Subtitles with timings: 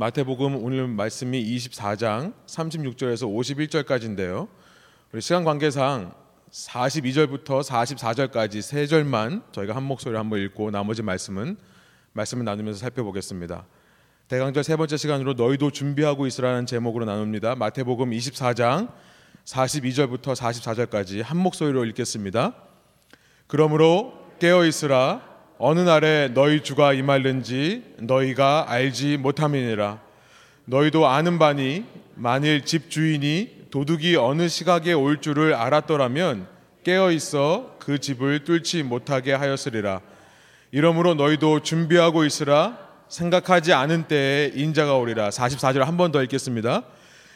[0.00, 4.48] 마태복음 오늘 말씀이 24장 36절에서 51절까지인데요.
[5.12, 6.14] 우리 시간 관계상
[6.50, 11.58] 42절부터 44절까지 세 절만 저희가 한 목소리로 한번 읽고 나머지 말씀은
[12.14, 13.66] 말씀을 나누면서 살펴보겠습니다.
[14.28, 17.56] 대강절 세 번째 시간으로 너희도 준비하고 있으라는 제목으로 나눕니다.
[17.56, 18.90] 마태복음 24장
[19.44, 22.54] 42절부터 44절까지 한 목소리로 읽겠습니다.
[23.46, 25.29] 그러므로 깨어 있으라
[25.62, 30.00] 어느 날에 너희 주가 임할는지 너희가 알지 못함이니라.
[30.64, 31.84] 너희도 아는 바니
[32.14, 36.46] 만일 집 주인이 도둑이 어느 시각에 올 줄을 알았더라면
[36.82, 40.00] 깨어 있어 그 집을 뚫지 못하게 하였으리라.
[40.72, 42.78] 이러므로 너희도 준비하고 있으라.
[43.10, 45.28] 생각하지 않은 때에 인자가 오리라.
[45.28, 46.84] 44절 한 번 더 읽겠습니다.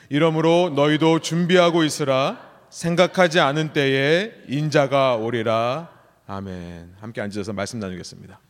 [0.08, 2.38] 이러므로 너희도 준비하고 있으라.
[2.70, 5.90] 생각하지 않은 때에 인자가 오리라
[6.26, 6.94] 아멘.
[7.00, 8.40] 함께 앉으셔서 말씀 나누겠습니다.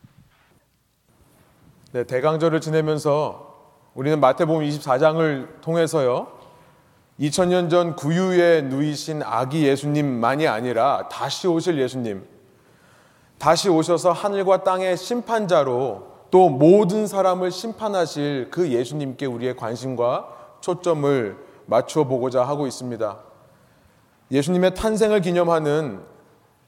[1.91, 3.53] 네, 대강절을 지내면서
[3.93, 6.31] 우리는 마태복음 24장을 통해서요.
[7.19, 12.25] 2000년 전 구유에 누이신 아기 예수님만이 아니라 다시 오실 예수님,
[13.37, 22.05] 다시 오셔서 하늘과 땅의 심판자로 또 모든 사람을 심판하실 그 예수님께 우리의 관심과 초점을 맞춰
[22.05, 23.19] 보고자 하고 있습니다.
[24.31, 26.14] 예수님의 탄생을 기념하는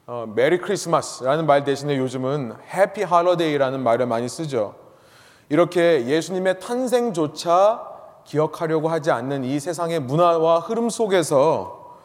[0.10, 4.74] 어, Merry Christmas라는 말 대신에 요즘은 Happy Holiday라는 말을 많이 쓰죠.
[5.50, 7.84] 이렇게 예수님의 탄생조차
[8.24, 11.98] 기억하려고 하지 않는 이 세상의 문화와 흐름 속에서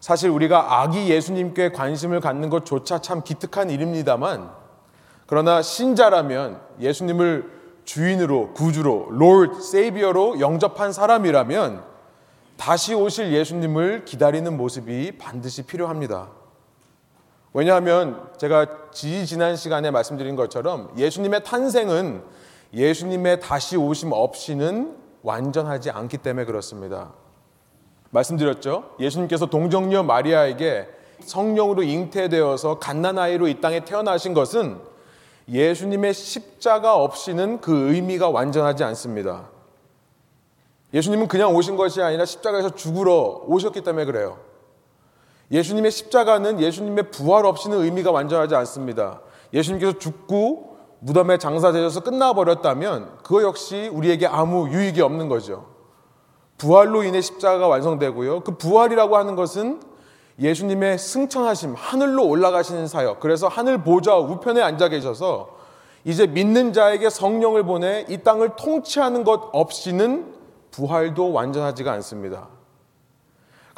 [0.00, 4.50] 사실 우리가 아기 예수님께 관심을 갖는 것조차 참 기특한 일입니다만
[5.26, 7.50] 그러나 신자라면 예수님을
[7.84, 11.84] 주인으로 구주로 Lord Savior로 영접한 사람이라면
[12.56, 16.39] 다시 오실 예수님을 기다리는 모습이 반드시 필요합니다.
[17.52, 22.22] 왜냐하면 제가 지지난 시간에 말씀드린 것처럼 예수님의 탄생은
[22.72, 27.12] 예수님의 다시 오심 없이는 완전하지 않기 때문에 그렇습니다.
[28.10, 28.94] 말씀드렸죠?
[29.00, 30.88] 예수님께서 동정녀 마리아에게
[31.24, 34.78] 성령으로 잉태되어서 갓난아이로 이 땅에 태어나신 것은
[35.48, 39.48] 예수님의 십자가 없이는 그 의미가 완전하지 않습니다.
[40.94, 44.38] 예수님은 그냥 오신 것이 아니라 십자가에서 죽으러 오셨기 때문에 그래요.
[45.50, 49.20] 예수님의 십자가는 예수님의 부활 없이는 의미가 완전하지 않습니다.
[49.52, 55.66] 예수님께서 죽고 무덤에 장사되셔서 끝나버렸다면 그거 역시 우리에게 아무 유익이 없는 거죠.
[56.58, 58.40] 부활로 인해 십자가가 완성되고요.
[58.40, 59.80] 그 부활이라고 하는 것은
[60.38, 63.20] 예수님의 승천하심, 하늘로 올라가시는 사역.
[63.20, 65.58] 그래서 하늘 보좌 우편에 앉아 계셔서
[66.04, 70.34] 이제 믿는 자에게 성령을 보내 이 땅을 통치하는 것 없이는
[70.70, 72.48] 부활도 완전하지가 않습니다.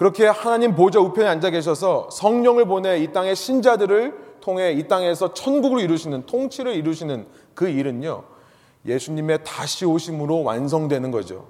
[0.03, 5.79] 그렇게 하나님 보좌 우편에 앉아 계셔서 성령을 보내 이 땅의 신자들을 통해 이 땅에서 천국을
[5.79, 8.25] 이루시는 통치를 이루시는 그 일은요.
[8.85, 11.47] 예수님의 다시 오심으로 완성되는 거죠.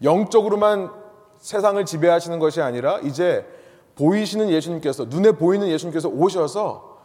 [0.00, 0.92] 영적으로만
[1.38, 3.44] 세상을 지배하시는 것이 아니라 이제
[3.96, 7.00] 보이시는 예수님께서 눈에 보이는 예수님께서 오셔서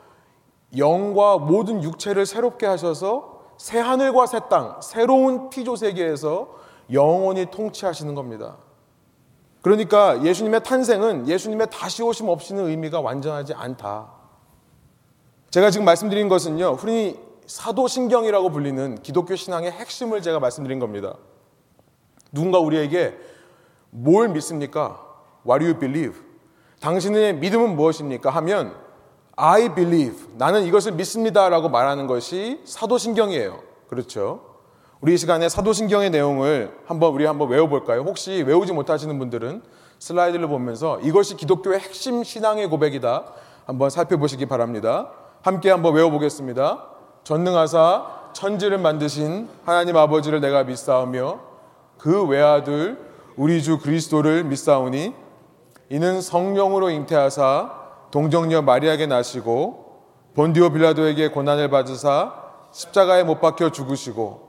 [0.78, 6.54] 영과 모든 육체를 새롭게 하셔서 새 하늘과 새 땅, 새로운 피조 세계에서
[6.94, 8.58] 영원히 통치하시는 겁니다.
[9.62, 14.12] 그러니까 예수님의 탄생은 예수님의 다시 오심 없이는 의미가 완전하지 않다.
[15.50, 21.16] 제가 지금 말씀드린 것은요, 흔히 사도신경이라고 불리는 기독교 신앙의 핵심을 제가 말씀드린 겁니다.
[22.32, 23.18] 누군가 우리에게
[23.90, 25.04] 뭘 믿습니까?
[25.48, 26.22] What do you believe?
[26.80, 28.30] 당신의 믿음은 무엇입니까?
[28.30, 28.76] 하면
[29.36, 30.28] I believe.
[30.38, 31.50] 나는 이것을 믿습니다.
[31.50, 33.64] 라고 말하는 것이 사도신경이에요.
[33.88, 34.49] 그렇죠?
[35.02, 38.02] 우리 이 시간에 사도신경의 내용을 한번 우리 한번 외워볼까요?
[38.02, 39.62] 혹시 외우지 못하시는 분들은
[39.98, 43.24] 슬라이드를 보면서 이것이 기독교의 핵심 신앙의 고백이다.
[43.66, 45.12] 한번 살펴보시기 바랍니다.
[45.42, 46.86] 함께 한번 외워보겠습니다.
[47.24, 51.40] 전능하사 천지를 만드신 하나님 아버지를 내가 믿사오며
[51.98, 52.98] 그 외아들
[53.38, 55.14] 우리 주 그리스도를 믿사오니
[55.92, 57.72] 이는 성령으로 잉태하사
[58.12, 60.02] 동정녀 마리아에게 나시고
[60.34, 62.34] 본디오 빌라도에게 고난을 받으사
[62.72, 64.49] 십자가에 못 박혀 죽으시고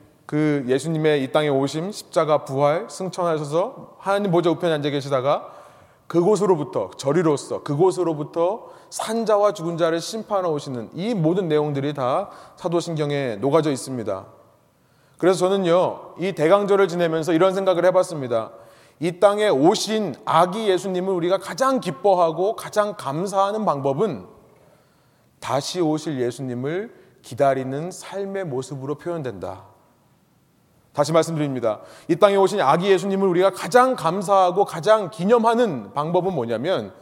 [0.31, 5.51] 그 예수님의 이 땅에 오심, 십자가 부활, 승천하셔서 하나님 보좌 우편에 앉아 계시다가
[6.07, 14.25] 그곳으로부터 저리로서 그곳으로부터 산자와 죽은 자를 심판하러 오시는 이 모든 내용들이 다 사도신경에 녹아져 있습니다.
[15.17, 18.51] 그래서 저는요, 이 대강절을 지내면서 이런 생각을 해봤습니다.
[19.01, 24.27] 이 땅에 오신 아기 예수님을 우리가 가장 기뻐하고 가장 감사하는 방법은
[25.41, 29.71] 다시 오실 예수님을 기다리는 삶의 모습으로 표현된다.
[30.93, 31.79] 다시 말씀드립니다.
[32.07, 36.93] 이 땅에 오신 아기 예수님을 우리가 가장 감사하고 가장 기념하는 방법은 뭐냐면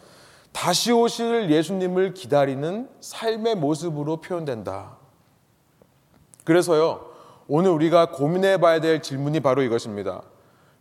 [0.52, 4.98] 다시 오실 예수님을 기다리는 삶의 모습으로 표현된다.
[6.44, 7.10] 그래서요,
[7.48, 10.22] 오늘 우리가 고민해 봐야 될 질문이 바로 이것입니다.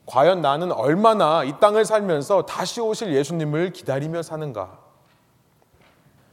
[0.07, 4.79] 과연 나는 얼마나 이 땅을 살면서 다시 오실 예수님을 기다리며 사는가?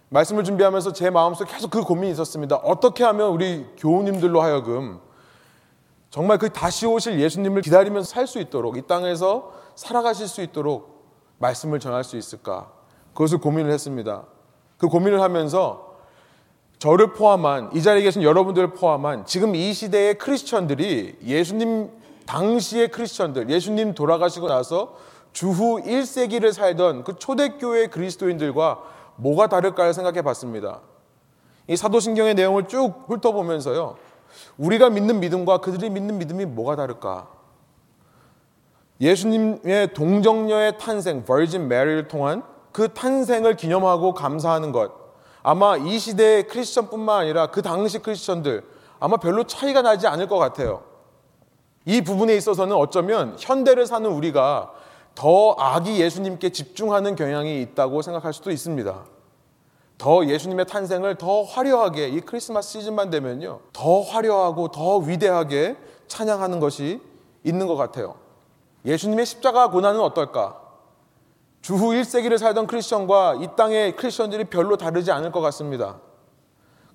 [0.09, 2.55] 말씀을 준비하면서 제 마음속에 계속 그 고민이 있었습니다.
[2.57, 5.01] 어떻게 하면 우리 교우님들로 하여금
[6.15, 11.03] 정말 그 다시 오실 예수님을 기다리면서 살 수 있도록 이 땅에서 살아가실 수 있도록
[11.39, 12.71] 말씀을 전할 수 있을까?
[13.13, 14.23] 그것을 고민을 했습니다.
[14.77, 15.97] 그 고민을 하면서
[16.79, 21.91] 저를 포함한 이 자리에 계신 여러분들을 포함한 지금 이 시대의 크리스천들이 예수님
[22.25, 24.95] 당시의 크리스천들, 예수님 돌아가시고 나서
[25.33, 28.81] 주후 1세기를 살던 그 초대교회 그리스도인들과
[29.17, 30.79] 뭐가 다를까를 생각해 봤습니다.
[31.67, 33.97] 이 사도신경의 내용을 쭉 훑어보면서요.
[34.57, 37.27] 우리가 믿는 믿음과 그들이 믿는 믿음이 뭐가 다를까?
[39.01, 44.91] 예수님의 동정녀의 탄생, 버진 메리를 통한 그 탄생을 기념하고 감사하는 것.
[45.43, 48.63] 아마 이 시대의 크리스천뿐만 아니라 그 당시 크리스천들
[48.99, 50.83] 아마 별로 차이가 나지 않을 것 같아요.
[51.85, 54.73] 이 부분에 있어서는 어쩌면 현대를 사는 우리가
[55.13, 59.14] 더 아기 예수님께 집중하는 경향이 있다고 생각할 수도 있습니다.
[59.97, 63.61] 더 예수님의 탄생을 더 화려하게 이 크리스마스 시즌만 되면요.
[63.73, 65.77] 더 화려하고 더 위대하게
[66.07, 67.01] 찬양하는 것이
[67.43, 68.15] 있는 것 같아요.
[68.85, 70.61] 예수님의 십자가 고난은 어떨까?
[71.61, 75.99] 주후 1세기를 살던 크리스천과 이 땅의 크리스천들이 별로 다르지 않을 것 같습니다.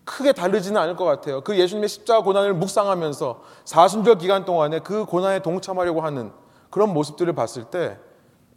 [0.05, 1.41] 크게 다르지는 않을 것 같아요.
[1.41, 6.33] 그 예수님의 십자가 고난을 묵상하면서 사순절 기간 동안에 그 고난에 동참하려고 하는
[6.71, 7.99] 그런 모습들을 봤을 때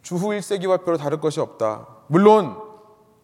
[0.02, 1.88] 주후 1세기와 별로 다를 것이 없다.
[2.06, 2.56] 물론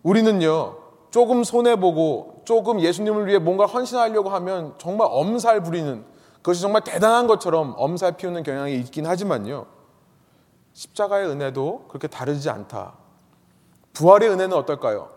[0.02, 0.79] 우리는요,
[1.10, 6.04] 조금 손해보고 조금 예수님을 위해 뭔가 헌신하려고 하면 정말 엄살 부리는
[6.36, 9.66] 그것이 정말 대단한 것처럼 엄살 피우는 경향이 있긴 하지만요.
[10.72, 12.94] 십자가의 은혜도 그렇게 다르지 않다.
[13.92, 15.10] 부활의 은혜는 어떨까요?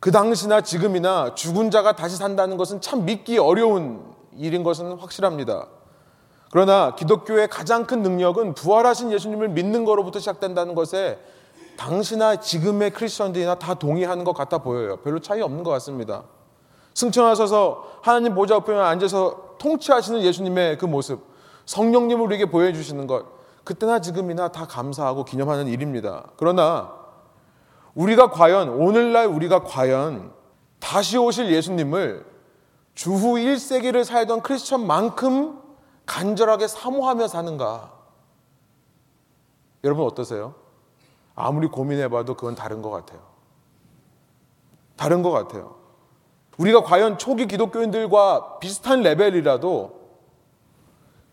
[0.00, 5.68] 그 당시나 지금이나 죽은 자가 다시 산다는 것은 참 믿기 어려운 일인 것은 확실합니다.
[6.50, 11.18] 그러나 기독교의 가장 큰 능력은 부활하신 예수님을 믿는 거로부터 시작된다는 것에
[11.76, 14.96] 당시나 지금의 크리스천들이나 다 동의하는 것 같아 보여요.
[14.98, 16.24] 별로 차이 없는 것 같습니다.
[16.94, 21.26] 승천하셔서 하나님 보좌 옆에 앉아서 통치하시는 예수님의 그 모습,
[21.66, 23.26] 성령님을 우리에게 보여주시는 것,
[23.64, 26.28] 그때나 지금이나 다 감사하고 기념하는 일입니다.
[26.36, 26.92] 그러나
[27.94, 30.32] 우리가 과연 오늘날 우리가 과연
[30.78, 32.26] 다시 오실 예수님을
[32.94, 35.60] 주후 1세기를 살던 크리스천만큼
[36.06, 37.92] 간절하게 사모하며 사는가?
[39.82, 40.54] 여러분 어떠세요?
[41.34, 43.20] 아무리 고민해봐도 그건 다른 것 같아요.
[44.96, 45.76] 다른 것 같아요.
[46.58, 50.04] 우리가 과연 초기 기독교인들과 비슷한 레벨이라도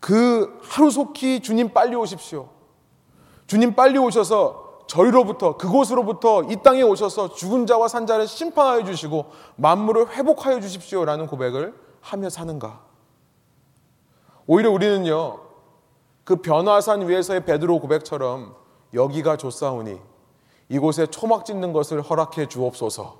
[0.00, 2.48] 그 하루속히 주님 빨리 오십시오.
[3.46, 10.10] 주님 빨리 오셔서 저희로부터 그곳으로부터 이 땅에 오셔서 죽은 자와 산 자를 심판하여 주시고 만물을
[10.10, 12.80] 회복하여 주십시오라는 고백을 하며 사는가?
[14.46, 15.38] 오히려 우리는요.
[16.24, 18.54] 그 변화산 위에서의 베드로 고백처럼
[18.94, 19.98] 여기가 좋사오니
[20.68, 23.16] 이곳에 초막 짓는 것을 허락해 주옵소서.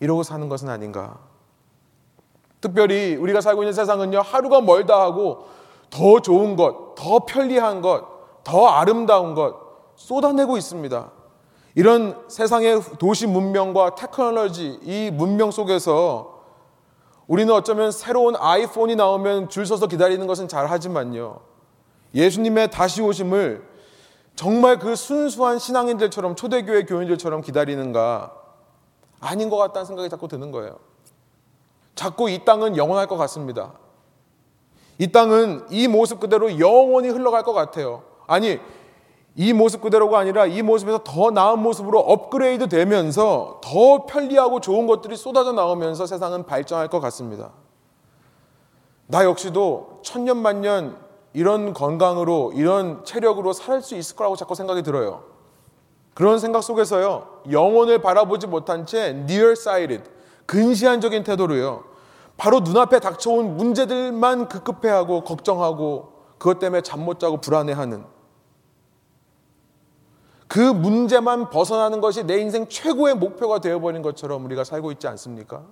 [0.00, 1.18] 이러고 사는 것은 아닌가?
[2.60, 4.20] 특별히 우리가 살고 있는 세상은요.
[4.20, 5.46] 하루가 멀다 하고
[5.90, 9.54] 더 좋은 것, 더 편리한 것, 더 아름다운 것
[9.96, 11.10] 쏟아내고 있습니다.
[11.74, 16.36] 이런 세상의 도시 문명과 테크놀로지, 이 문명 속에서
[17.26, 21.40] 우리는 어쩌면 새로운 아이폰이 나오면 줄 서서 기다리는 것은 잘 하지만요.
[22.14, 23.75] 예수님의 다시 오심을
[24.36, 28.34] 정말 그 순수한 신앙인들처럼 초대교회 교인들처럼 기다리는가
[29.18, 30.78] 아닌 것 같다는 생각이 자꾸 드는 거예요.
[31.94, 33.72] 자꾸 이 땅은 영원할 것 같습니다.
[34.98, 38.02] 이 땅은 이 모습 그대로 영원히 흘러갈 것 같아요.
[38.26, 38.60] 아니,
[39.34, 45.16] 이 모습 그대로가 아니라 이 모습에서 더 나은 모습으로 업그레이드 되면서 더 편리하고 좋은 것들이
[45.16, 47.52] 쏟아져 나오면서 세상은 발전할 것 같습니다.
[49.06, 51.05] 나 역시도 천년 만년
[51.36, 55.24] 이런 건강으로 이런 체력으로 살 수 있을 거라고 자꾸 생각이 들어요.
[56.14, 57.42] 그런 생각 속에서요.
[57.50, 60.02] 영혼을 바라보지 못한 채 nearsighted
[60.46, 61.84] 근시안적인 태도로요.
[62.38, 68.04] 바로 눈앞에 닥쳐온 문제들만 급급해하고 걱정하고 그것 때문에 잠 못 자고 불안해하는
[70.48, 75.64] 그 문제만 벗어나는 것이 내 인생 최고의 목표가 되어버린 것처럼 우리가 살고 있지 않습니까?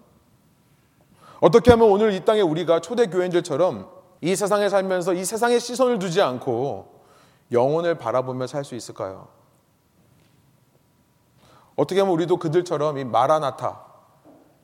[1.40, 6.22] 어떻게 하면 오늘 이 땅에 우리가 초대 교인들처럼 이 세상에 살면서 이 세상에 시선을 두지
[6.22, 6.86] 않고
[7.52, 9.28] 영혼을 바라보며 살 수 있을까요?
[11.76, 13.84] 어떻게 하면 우리도 그들처럼 이 마라나타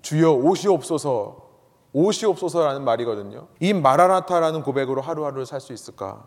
[0.00, 1.50] 주여 오시옵소서
[1.92, 3.48] 오시옵소서라는 말이거든요.
[3.60, 6.24] 이 마라나타라는 고백으로 하루하루를 살 수 있을까?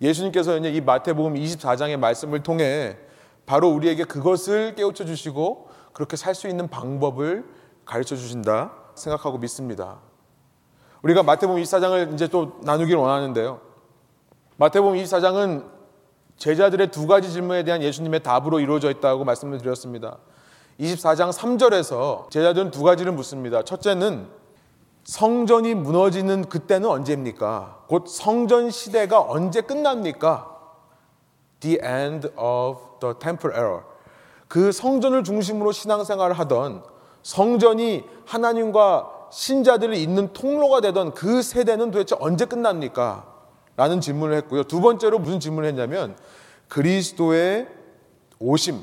[0.00, 2.96] 예수님께서 이 마태복음 24장의 말씀을 통해
[3.44, 7.44] 바로 우리에게 그것을 깨우쳐 주시고 그렇게 살 수 있는 방법을
[7.84, 9.98] 가르쳐 주신다 생각하고 믿습니다.
[11.02, 13.60] 우리가 마태복음 24장을 이제 또 나누길 원하는데요.
[14.56, 15.64] 마태복음 24장은
[16.36, 20.18] 제자들의 두 가지 질문에 대한 예수님의 답으로 이루어져 있다고 말씀을 드렸습니다.
[20.80, 23.62] 24장 3절에서 제자들은 두 가지를 묻습니다.
[23.62, 24.28] 첫째는
[25.04, 27.84] 성전이 무너지는 그때는 언제입니까?
[27.88, 30.48] 곧 성전 시대가 언제 끝납니까?
[31.60, 33.80] The end of the temple era.
[34.46, 36.84] 그 성전을 중심으로 신앙생활을 하던
[37.22, 43.26] 성전이 하나님과 신자들을 잇는 통로가 되던 그 세대는 도대체 언제 끝납니까?
[43.76, 44.64] 라는 질문을 했고요.
[44.64, 46.16] 두 번째로 무슨 질문을 했냐면
[46.68, 47.66] 그리스도의
[48.38, 48.82] 오심,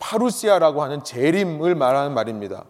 [0.00, 2.64] 파루시아라고 하는 재림을 말하는 말입니다.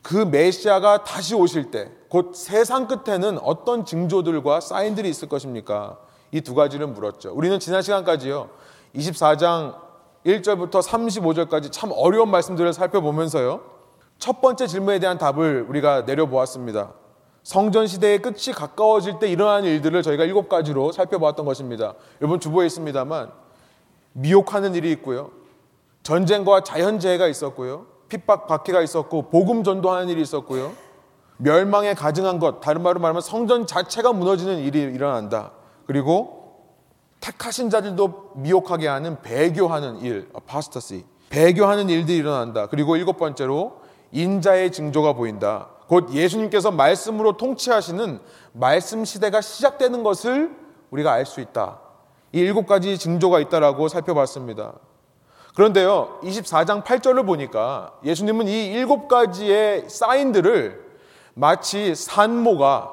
[0.00, 5.98] 그 메시아가 다시 오실 때, 곧 세상 끝에는 어떤 징조들과 사인들이 있을 것입니까?
[6.30, 7.32] 이 두 가지를 물었죠.
[7.34, 8.48] 우리는 지난 시간까지요,
[8.94, 9.74] 24장
[10.24, 13.75] 1절부터 35절까지 참 어려운 말씀들을 살펴보면서요,
[14.18, 16.92] 첫 번째 질문에 대한 답을 우리가 내려보았습니다.
[17.42, 21.94] 성전 시대의 끝이 가까워질 때 일어나는 일들을 저희가 일곱 가지로 살펴보았던 것입니다.
[22.20, 23.30] 여러분 주보에 있습니다만
[24.14, 25.30] 미혹하는 일이 있고요.
[26.02, 27.86] 전쟁과 자연재해가 있었고요.
[28.08, 30.72] 핍박 박해가 있었고 복음 전도하는 일이 있었고요.
[31.38, 35.52] 멸망에 가증한 것, 다른 말로 말하면 성전 자체가 무너지는 일이 일어난다.
[35.86, 36.54] 그리고
[37.20, 41.04] 택하신 자들도 미혹하게 하는 배교하는 일, apostasy.
[41.28, 42.66] 배교하는 일들이 일어난다.
[42.66, 43.80] 그리고 일곱 번째로
[44.12, 45.68] 인자의 징조가 보인다.
[45.88, 48.20] 곧 예수님께서 말씀으로 통치하시는
[48.52, 50.54] 말씀 시대가 시작되는 것을
[50.90, 51.80] 우리가 알 수 있다.
[52.32, 54.74] 이 일곱 가지 징조가 있다라고 살펴봤습니다.
[55.54, 60.84] 그런데요, 24장 8절을 보니까 예수님은 이 일곱 가지의 사인들을
[61.34, 62.92] 마치 산모가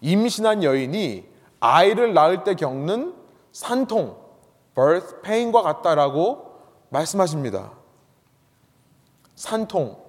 [0.00, 1.28] 임신한 여인이
[1.60, 3.14] 아이를 낳을 때 겪는
[3.52, 4.16] 산통,
[4.74, 6.52] birth pain과 같다라고
[6.90, 7.72] 말씀하십니다.
[9.34, 10.05] 산통.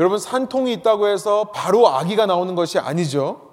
[0.00, 3.50] 여러분, 산통이 있다고 해서 바로 아기가 나오는 것이 아니죠.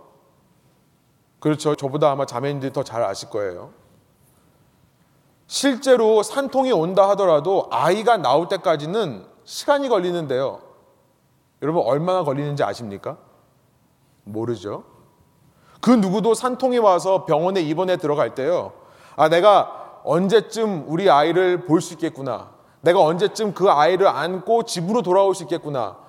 [1.39, 1.75] 그렇죠.
[1.75, 3.71] 저보다 아마 자매님들이 더 잘 아실 거예요.
[5.45, 10.61] 실제로 산통이 온다 하더라도 아이가 나올 때까지는 시간이 걸리는데요.
[11.61, 13.17] 여러분 얼마나 걸리는지 아십니까?
[14.23, 14.83] 모르죠.
[15.81, 18.73] 그 누구도 산통이 와서 병원에 입원해 들어갈 때요.
[19.15, 22.51] 아, 내가 언제쯤 우리 아이를 볼 수 있겠구나.
[22.81, 26.06] 내가 언제쯤 그 아이를 안고 집으로 돌아올 수 있겠구나.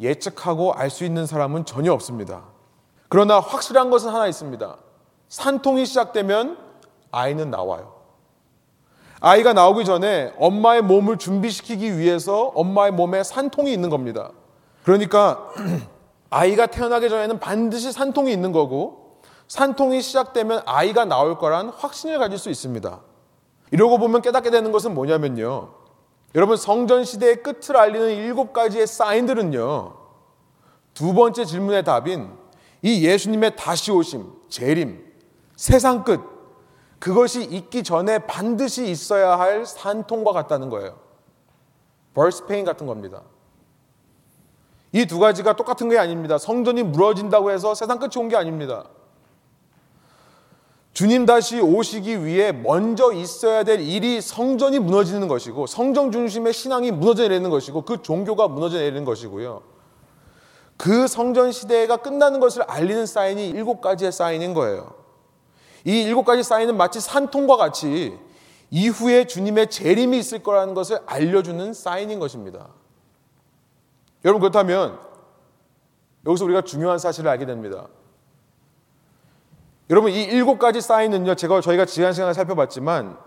[0.00, 2.44] 예측하고 알 수 있는 사람은 전혀 없습니다.
[3.08, 4.76] 그러나 확실한 것은 하나 있습니다.
[5.28, 6.58] 산통이 시작되면
[7.10, 7.94] 아이는 나와요.
[9.20, 14.30] 아이가 나오기 전에 엄마의 몸을 준비시키기 위해서 엄마의 몸에 산통이 있는 겁니다.
[14.84, 15.50] 그러니까
[16.30, 22.50] 아이가 태어나기 전에는 반드시 산통이 있는 거고 산통이 시작되면 아이가 나올 거란 확신을 가질 수
[22.50, 23.00] 있습니다.
[23.72, 25.79] 이러고 보면 깨닫게 되는 것은 뭐냐면요.
[26.34, 29.96] 여러분 성전 시대의 끝을 알리는 일곱 가지의 사인들은요.
[30.94, 32.30] 두 번째 질문의 답인
[32.82, 35.04] 이 예수님의 다시 오심, 재림,
[35.56, 36.20] 세상 끝
[36.98, 40.98] 그것이 있기 전에 반드시 있어야 할 산통과 같다는 거예요.
[42.14, 43.22] birth pain 같은 겁니다.
[44.92, 46.36] 이 두 가지가 똑같은 게 아닙니다.
[46.38, 48.84] 성전이 무너진다고 해서 세상 끝이 온 게 아닙니다.
[50.92, 57.22] 주님 다시 오시기 위해 먼저 있어야 될 일이 성전이 무너지는 것이고 성전 중심의 신앙이 무너져
[57.22, 59.62] 내리는 것이고 그 종교가 무너져 내리는 것이고요.
[60.76, 64.94] 그 성전 시대가 끝나는 것을 알리는 사인이 일곱 가지의 사인인 거예요.
[65.84, 68.18] 이 일곱 가지 사인은 마치 산통과 같이
[68.70, 72.68] 이후에 주님의 재림이 있을 거라는 것을 알려주는 사인인 것입니다.
[74.24, 74.98] 여러분 그렇다면
[76.26, 77.88] 여기서 우리가 중요한 사실을 알게 됩니다.
[79.90, 83.18] 여러분 이 일곱 가지 사인은요 제가 저희가 지난 시간에 살펴봤지만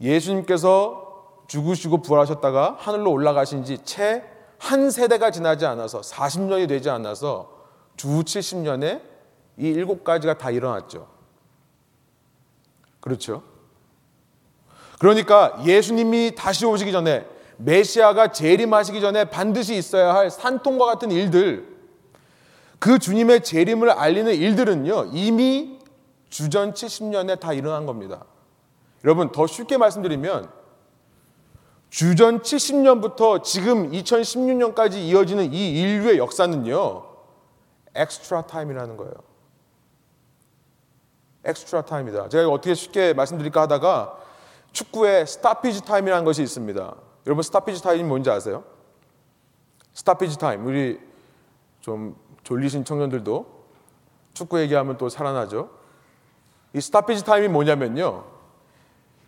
[0.00, 7.50] 예수님께서 죽으시고 부활하셨다가 하늘로 올라가신 지 채 한 세대가 지나지 않아서 40년이 되지 않아서
[7.96, 9.00] 주 70년에
[9.58, 11.08] 이 일곱 가지가 다 일어났죠.
[13.00, 13.42] 그렇죠?
[14.98, 17.26] 그러니까 예수님이 다시 오시기 전에
[17.58, 21.75] 메시아가 재림하시기 전에 반드시 있어야 할 산통과 같은 일들
[22.78, 25.78] 그 주님의 재림을 알리는 일들은요 이미
[26.28, 28.24] 주전 70년에 다 일어난 겁니다.
[29.04, 30.50] 여러분 더 쉽게 말씀드리면
[31.90, 37.04] 주전 70년부터 지금 2016년까지 이어지는 이 인류의 역사는요
[37.94, 39.14] extra time이라는 거예요.
[41.44, 42.28] extra time이다.
[42.28, 44.18] 제가 어떻게 쉽게 말씀드릴까 하다가
[44.72, 46.96] 축구에 stoppage time이라는 것이 있습니다.
[47.26, 48.64] 여러분 stoppage time이 뭔지 아세요?
[49.94, 50.66] stoppage time.
[50.66, 51.00] 우리
[51.80, 52.16] 좀
[52.46, 53.44] 졸리신 청년들도
[54.32, 55.68] 축구 얘기하면 또 살아나죠.
[56.74, 58.22] 이 stoppage time이 뭐냐면요.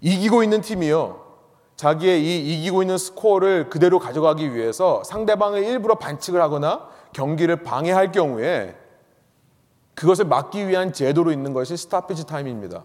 [0.00, 1.26] 이기고 있는 팀이요.
[1.74, 8.76] 자기의 이 이기고 있는 스코어를 그대로 가져가기 위해서 상대방을 일부러 반칙을 하거나 경기를 방해할 경우에
[9.96, 12.84] 그것을 막기 위한 제도로 있는 것이 스타피지 타임입니다.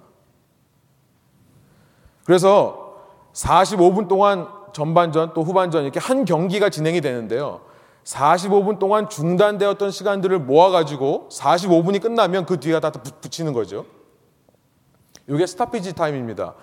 [2.26, 7.62] 그래서 45분 동안 전반전 또 후반전 이렇게 한 경기가 진행이 되는데요.
[8.04, 13.86] 45분 동안 중단되었던 시간들을 모아가지고 45분이 끝나면 그 뒤가 다 붙이는 거죠.
[15.28, 16.56] 이게 스타피지 타임입니다.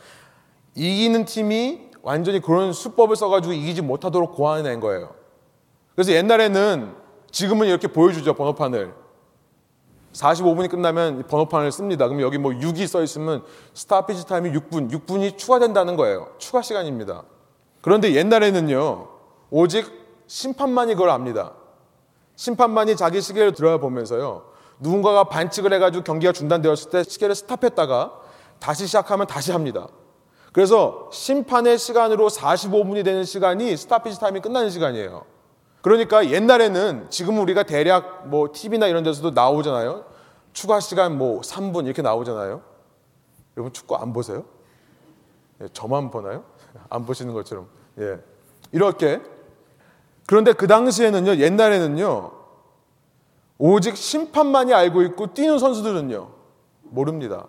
[0.74, 5.14] 이기는 팀이 완전히 그런 수법을 써가지고 이기지 못하도록 고안해낸 거예요.
[5.94, 6.94] 그래서 옛날에는
[7.30, 8.94] 지금은 이렇게 보여주죠 번호판을
[10.12, 12.08] 45분이 끝나면 번호판을 씁니다.
[12.08, 13.44] 그럼 여기 뭐 6이 써 있으면
[13.74, 16.28] 스타피지 타임이 6분, 6분이 추가된다는 거예요.
[16.38, 17.22] 추가 시간입니다.
[17.80, 19.08] 그런데 옛날에는요,
[19.50, 19.99] 오직
[20.30, 21.54] 심판만이 그걸 압니다.
[22.36, 24.44] 심판만이 자기 시계를 들어보면서요,
[24.78, 28.12] 누군가가 반칙을 해가지고 경기가 중단되었을 때 시계를 스탑했다가
[28.60, 29.88] 다시 시작하면 다시 합니다.
[30.52, 35.24] 그래서 심판의 시간으로 45분이 되는 시간이 스타피지 타임이 끝나는 시간이에요.
[35.82, 40.04] 그러니까 옛날에는 지금 우리가 대략 뭐 TV나 이런 데서도 나오잖아요.
[40.52, 42.62] 추가 시간 뭐 3분 이렇게 나오잖아요.
[43.56, 44.44] 여러분 축구 안 보세요?
[45.60, 46.44] 예, 저만 보나요?
[46.88, 47.66] 안 보시는 것처럼.
[47.98, 48.20] 예.
[48.70, 49.20] 이렇게.
[50.30, 52.30] 그런데 그 당시에는요, 옛날에는요,
[53.58, 56.30] 오직 심판만이 알고 있고 뛰는 선수들은요,
[56.82, 57.48] 모릅니다.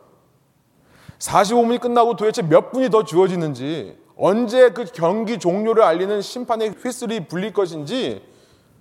[1.19, 7.53] 45분이 끝나고 도대체 몇 분이 더 주어지는지 언제 그 경기 종료를 알리는 심판의 휘슬이 불릴
[7.53, 8.25] 것인지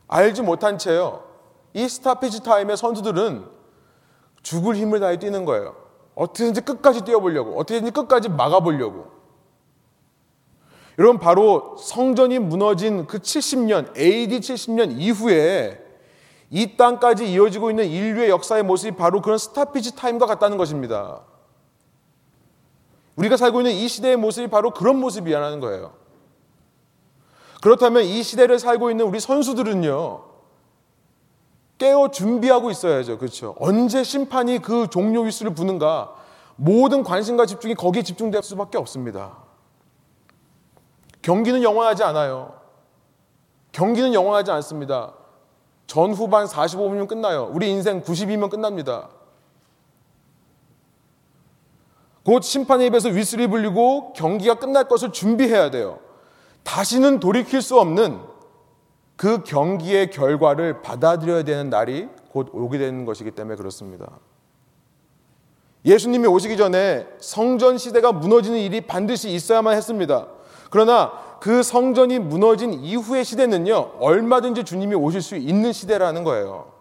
[0.08, 1.24] 알지 못한 채요.
[1.74, 3.44] 이 스타피지 타임의 선수들은
[4.42, 5.76] 죽을 힘을 다해 뛰는 거예요.
[6.14, 9.19] 어떻게든지 끝까지 뛰어보려고, 어떻게든지 끝까지 막아보려고.
[11.00, 15.82] 여러분, 바로 성전이 무너진 그 70년, AD 70년 이후에
[16.50, 21.22] 이 땅까지 이어지고 있는 인류의 역사의 모습이 바로 그런 스타피지 타임과 같다는 것입니다.
[23.16, 25.94] 우리가 살고 있는 이 시대의 모습이 바로 그런 모습이라는 거예요.
[27.62, 30.24] 그렇다면 이 시대를 살고 있는 우리 선수들은요,
[31.78, 33.16] 깨어 준비하고 있어야죠.
[33.16, 33.56] 그렇죠.
[33.58, 36.14] 언제 심판이 그 종료 휘스를 부는가,
[36.56, 39.39] 모든 관심과 집중이 거기에 집중될 수밖에 없습니다.
[41.22, 42.54] 경기는 영원하지 않아요.
[43.72, 45.14] 경기는 영원하지 않습니다.
[45.86, 47.50] 전 후반 45분이면 끝나요.
[47.52, 49.08] 우리 인생 90이면 끝납니다.
[52.24, 55.98] 곧 심판의 입에서 위슬이 불리고 경기가 끝날 것을 준비해야 돼요.
[56.62, 58.20] 다시는 돌이킬 수 없는
[59.16, 64.18] 그 경기의 결과를 받아들여야 되는 날이 곧 오게 되는 것이기 때문에 그렇습니다.
[65.84, 70.28] 예수님이 오시기 전에 성전 시대가 무너지는 일이 반드시 있어야만 했습니다.
[70.70, 76.72] 그러나 그 성전이 무너진 이후의 시대는요, 얼마든지 주님이 오실 수 있는 시대라는 거예요.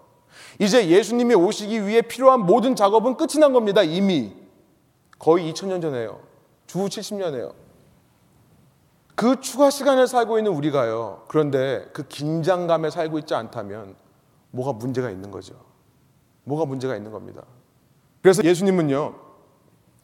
[0.59, 4.33] 이제 예수님이 오시기 위해 필요한 모든 작업은 끝이 난 겁니다, 이미.
[5.17, 6.19] 거의 2000년 전에요.
[6.67, 7.53] 주 70년에요.
[9.15, 11.23] 그 추가 시간을 살고 있는 우리가요.
[11.27, 13.95] 그런데 그 긴장감에 살고 있지 않다면
[14.51, 15.55] 뭐가 문제가 있는 거죠.
[16.45, 17.43] 뭐가 문제가 있는 겁니다.
[18.21, 19.15] 그래서 예수님은요.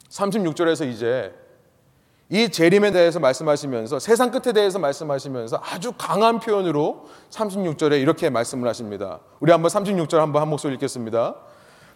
[0.10, 1.34] 36절에서 이제
[2.30, 9.20] 이 재림에 대해서 말씀하시면서 세상 끝에 대해서 말씀하시면서 아주 강한 표현으로 36절에 이렇게 말씀을 하십니다.
[9.40, 11.36] 우리 한번 36절 한번 한 목소리 읽겠습니다.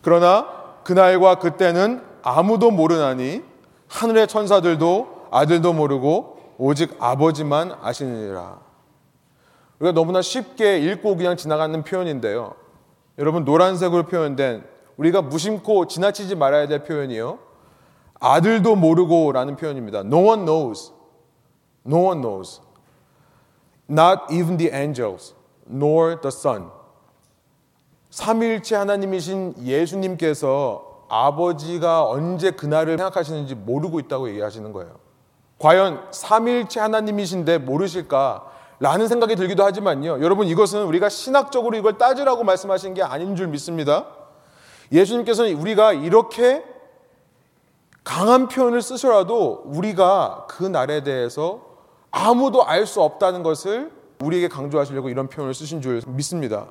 [0.02, 0.48] 그러나
[0.84, 3.44] 그날과 그때는 아무도 모르나니
[3.88, 8.60] 하늘의 천사들도 아들도 모르고 오직 아버지만 아시느니라.
[9.80, 12.54] 우리가 너무나 쉽게 읽고 그냥 지나가는 표현인데요.
[13.18, 14.63] 여러분 노란색으로 표현된
[14.98, 17.39] 우리가 무심코 지나치지 말아야 될 표현이요.
[18.19, 19.99] 아들도 모르고라는 표현입니다.
[19.99, 20.91] No one knows.
[21.86, 22.62] No one knows.
[23.89, 25.34] Not even the angels,
[25.67, 26.69] nor the Son.
[28.12, 34.95] 삼일체 하나님이신 예수님께서 아버지가 언제 그날을 생각하시는지 모르고 있다고 얘기하시는 거예요.
[35.58, 38.45] 과연 삼일체 하나님이신데 모르실까?
[38.79, 40.23] 라는 생각이 들기도 하지만요.
[40.23, 44.05] 여러분 이것은 우리가 신학적으로 이걸 따지라고 말씀하신 게 아닌 줄 믿습니다.
[44.91, 46.63] 예수님께서는 우리가 이렇게
[48.10, 51.62] 강한 표현을 쓰셔라도 우리가 그 날에 대해서
[52.10, 53.91] 아무도 알 수 없다는 것을
[54.22, 56.69] 우리에게 강조하시려고 이런 표현을 쓰신 줄 믿습니다.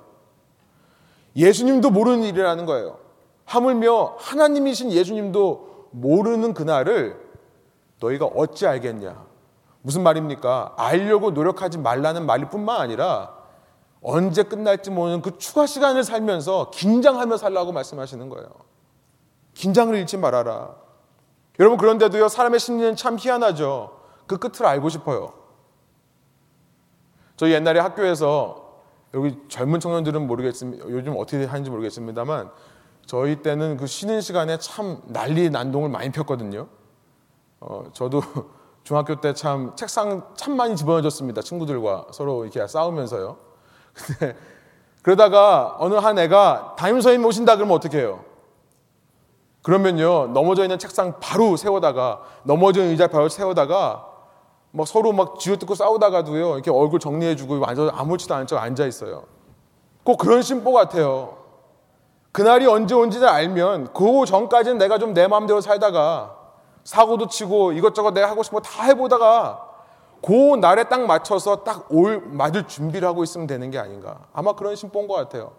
[1.36, 2.98] 예수님도 모르는 일이라는 거예요.
[3.44, 7.16] 하물며 하나님이신 예수님도 모르는 그날을
[8.00, 9.24] 너희가 어찌 알겠냐?
[9.82, 10.74] 무슨 말입니까?
[10.76, 13.32] 알려고 노력하지 말라는 말일 뿐만 아니라
[14.02, 18.48] 언제 끝날지 모르는 그 추가 시간을 살면서 긴장하며 살라고 말씀하시는 거예요.
[19.54, 20.87] 긴장을 잃지 말아라.
[21.58, 23.98] 여러분 그런데도요 사람의 심리는 참 희한하죠.
[24.26, 25.32] 그 끝을 알고 싶어요.
[27.36, 28.68] 저 옛날에 학교에서
[29.14, 30.84] 여기 젊은 청년들은 모르겠습니다.
[30.88, 32.50] 요즘 어떻게 하는지 모르겠습니다만
[33.06, 36.68] 저희 때는 그 쉬는 시간에 참 난리 난동을 많이 폈거든요.
[37.60, 38.20] 어, 저도
[38.84, 41.42] 중학교 때 참 책상 참 많이 집어넣어줬습니다.
[41.42, 43.36] 친구들과 서로 이렇게 싸우면서요.
[43.94, 44.36] 근데
[45.02, 48.24] 그러다가 어느 한 애가 담임 선생님 오신다 그러면 어떻게 해요?
[49.68, 54.06] 그러면요 넘어져 있는 책상 바로 세워다가 넘어져 있는 의자 바로 세워다가
[54.70, 59.24] 막 서로 막 쥐어뜯고 싸우다가도요 이렇게 얼굴 정리해주고 완전 아무렇지도 않은 척 앉아 있어요.
[60.04, 61.36] 꼭 그런 심보 같아요.
[62.32, 66.34] 그날이 언제 온지를 알면 그 전까지는 내가 좀 내 마음대로 살다가
[66.84, 69.66] 사고도 치고 이것저것 내가 하고 싶은 거 다 해보다가
[70.22, 74.20] 그 날에 딱 맞춰서 딱 올 맞을 준비를 하고 있으면 되는 게 아닌가.
[74.32, 75.52] 아마 그런 심보인 것 같아요.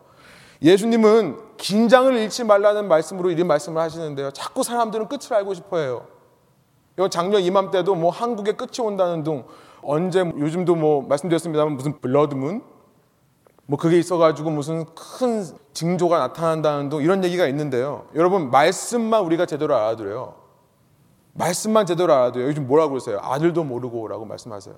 [0.62, 4.32] 예수님은 긴장을 잃지 말라는 말씀으로 이런 말씀을 하시는데요.
[4.32, 6.06] 자꾸 사람들은 끝을 알고 싶어 해요.
[7.12, 9.46] 작년 이맘때도 뭐 한국에 끝이 온다는 등
[9.82, 12.62] 언제 요즘도 뭐 말씀드렸습니다만 무슨 blood moon
[13.68, 18.08] 뭐 그게 있어가지고 무슨 큰 징조가 나타난다는 등 이런 얘기가 있는데요.
[18.16, 20.36] 여러분 말씀만 우리가 제대로 알아들어요.
[21.34, 23.20] 말씀만 제대로 알아도 요즘 뭐라고 그러세요?
[23.22, 24.76] 아들도 모르고라고 말씀하세요.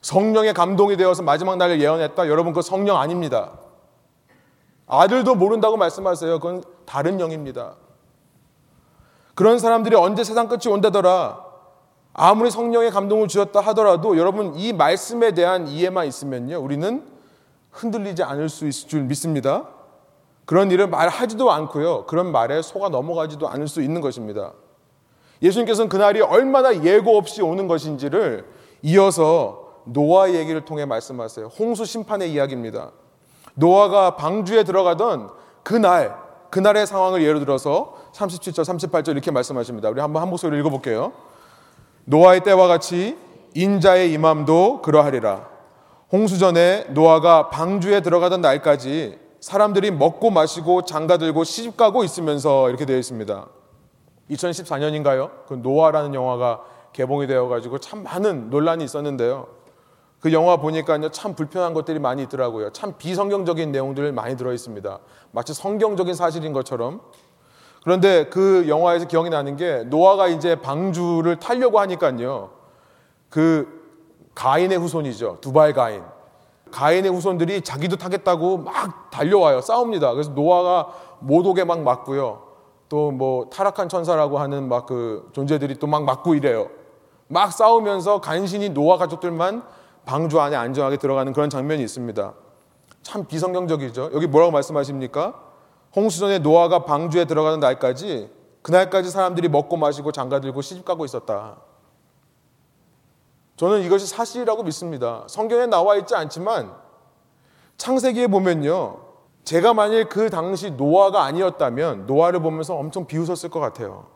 [0.00, 2.28] 성령의 감동이 되어서 마지막 날을 예언했다.
[2.28, 3.52] 여러분 그 성령 아닙니다.
[5.00, 6.38] 아들도 모른다고 말씀하세요.
[6.38, 7.76] 그건 다른 영입니다.
[9.34, 11.44] 그런 사람들이 언제 세상 끝이 온다더라.
[12.12, 16.60] 아무리 성령의 감동을 주었다 하더라도 여러분 이 말씀에 대한 이해만 있으면요.
[16.60, 17.04] 우리는
[17.72, 19.68] 흔들리지 않을 수 있을 줄 믿습니다.
[20.44, 22.06] 그런 일을 말하지도 않고요.
[22.06, 24.52] 그런 말에 속아 넘어가지도 않을 수 있는 것입니다.
[25.42, 28.46] 예수님께서는 그날이 얼마나 예고 없이 오는 것인지를
[28.82, 31.46] 이어서 노아 얘기를 통해 말씀하세요.
[31.46, 32.92] 홍수 심판의 이야기입니다.
[33.54, 35.30] 노아가 방주에 들어가던
[35.62, 36.16] 그날,
[36.50, 39.88] 그날의 상황을 예로 들어서 37절, 38절 이렇게 말씀하십니다.
[39.88, 41.12] 우리 한번 한 목소리로 읽어볼게요.
[42.04, 43.16] 노아의 때와 같이
[43.54, 45.48] 인자의 임함도 그러하리라.
[46.12, 52.84] 홍수 전에 노아가 방주에 들어가던 날까지 사람들이 먹고 마시고 장가 들고 시집 가고 있으면서 이렇게
[52.84, 53.46] 되어 있습니다.
[54.30, 55.30] 2014년인가요?
[55.46, 56.62] 그 노아라는 영화가
[56.92, 59.48] 개봉이 되어 가지고 참 많은 논란이 있었는데요.
[60.24, 62.70] 그 영화 보니까요 참 불편한 것들이 많이 있더라고요.
[62.70, 64.98] 참 비성경적인 내용들 많이 들어 있습니다.
[65.32, 67.02] 마치 성경적인 사실인 것처럼.
[67.82, 72.52] 그런데 그 영화에서 기억이 나는 게 노아가 이제 방주를 타려고 하니까요.
[73.28, 73.68] 그
[74.34, 75.40] 가인의 후손이죠.
[75.42, 76.02] 두발 가인.
[76.70, 79.60] 가인의 후손들이 자기도 타겠다고 막 달려와요.
[79.60, 80.12] 싸웁니다.
[80.14, 80.88] 그래서 노아가
[81.20, 82.44] 못 오게 막 막고요.
[82.88, 86.70] 또 뭐 타락한 천사라고 하는 막 그 존재들이 또막 맞고 이래요.
[87.28, 89.62] 막 싸우면서 간신히 노아 가족들만
[90.04, 92.34] 방주 안에 안정하게 들어가는 그런 장면이 있습니다.
[93.02, 94.10] 참 비성경적이죠.
[94.14, 95.40] 여기 뭐라고 말씀하십니까?
[95.94, 98.30] 홍수전에 노아가 방주에 들어가는 날까지
[98.62, 101.56] 그날까지 사람들이 먹고 마시고 장가 들고 시집 가고 있었다.
[103.56, 105.24] 저는 이것이 사실이라고 믿습니다.
[105.28, 106.74] 성경에 나와 있지 않지만
[107.76, 109.00] 창세기에 보면요.
[109.44, 114.06] 제가 만일 그 당시 노아가 아니었다면 노아를 보면서 엄청 비웃었을 것 같아요.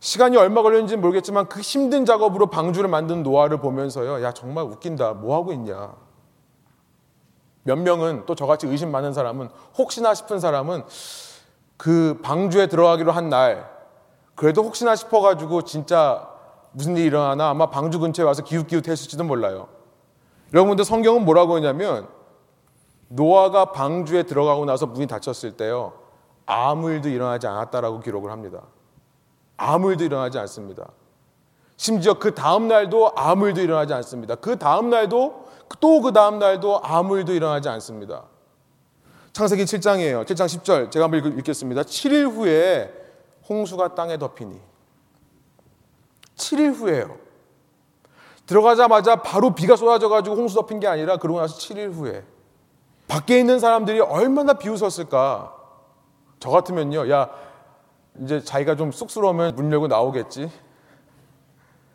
[0.00, 4.22] 시간이 얼마 걸렸는지 모르겠지만 그 힘든 작업으로 방주를 만든 노아를 보면서요.
[4.22, 5.14] 야, 정말 웃긴다.
[5.14, 5.94] 뭐 하고 있냐.
[7.64, 10.84] 몇 명은 또 저같이 의심 많은 사람은 혹시나 싶은 사람은
[11.76, 13.68] 그 방주에 들어가기로 한 날
[14.34, 16.28] 그래도 혹시나 싶어 가지고 진짜
[16.70, 19.66] 무슨 일이 일어나나 아마 방주 근처에 와서 기웃기웃했을지도 몰라요.
[20.54, 22.06] 여러분들 성경은 뭐라고 하냐면
[23.08, 25.94] 노아가 방주에 들어가고 나서 문이 닫혔을 때요.
[26.46, 28.62] 아무 일도 일어나지 않았다라고 기록을 합니다.
[29.58, 30.88] 아무 일도 일어나지 않습니다.
[31.76, 34.36] 심지어 그 다음 날도 아무 일도 일어나지 않습니다.
[34.36, 35.46] 그 다음 날도
[35.80, 38.24] 또 그 다음 날도 아무 일도 일어나지 않습니다.
[39.32, 40.24] 창세기 7장이에요.
[40.24, 41.82] 7장 10절 제가 한번 읽겠습니다.
[41.82, 42.92] 7일 후에
[43.48, 44.58] 홍수가 땅에 덮이니
[46.36, 47.16] 7일 후에요.
[48.46, 52.24] 들어가자마자 바로 비가 쏟아져 가지고 홍수 덮인 게 아니라 그러고 나서 7일 후에
[53.06, 55.54] 밖에 있는 사람들이 얼마나 비웃었을까.
[56.40, 57.30] 저 같으면요, 야,
[58.22, 60.50] 이제 자기가 좀 쑥스러우면 문 열고 나오겠지.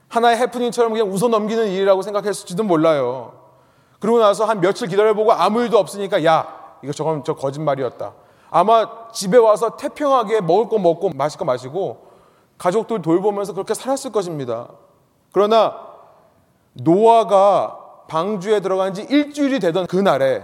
[0.07, 3.33] 하나의 해프닝처럼 그냥 웃어 넘기는 일이라고 생각했을지도 몰라요.
[3.99, 8.13] 그러고 나서 한 며칠 기다려보고 아무 일도 없으니까 야, 이거 저건 저 거짓말이었다.
[8.51, 12.05] 아마 집에 와서 태평하게 먹을 거 먹고 마실 거 마시고
[12.57, 14.67] 가족들 돌보면서 그렇게 살았을 것입니다.
[15.31, 15.75] 그러나
[16.73, 20.43] 노아가 방주에 들어간 지 일주일이 되던 그날에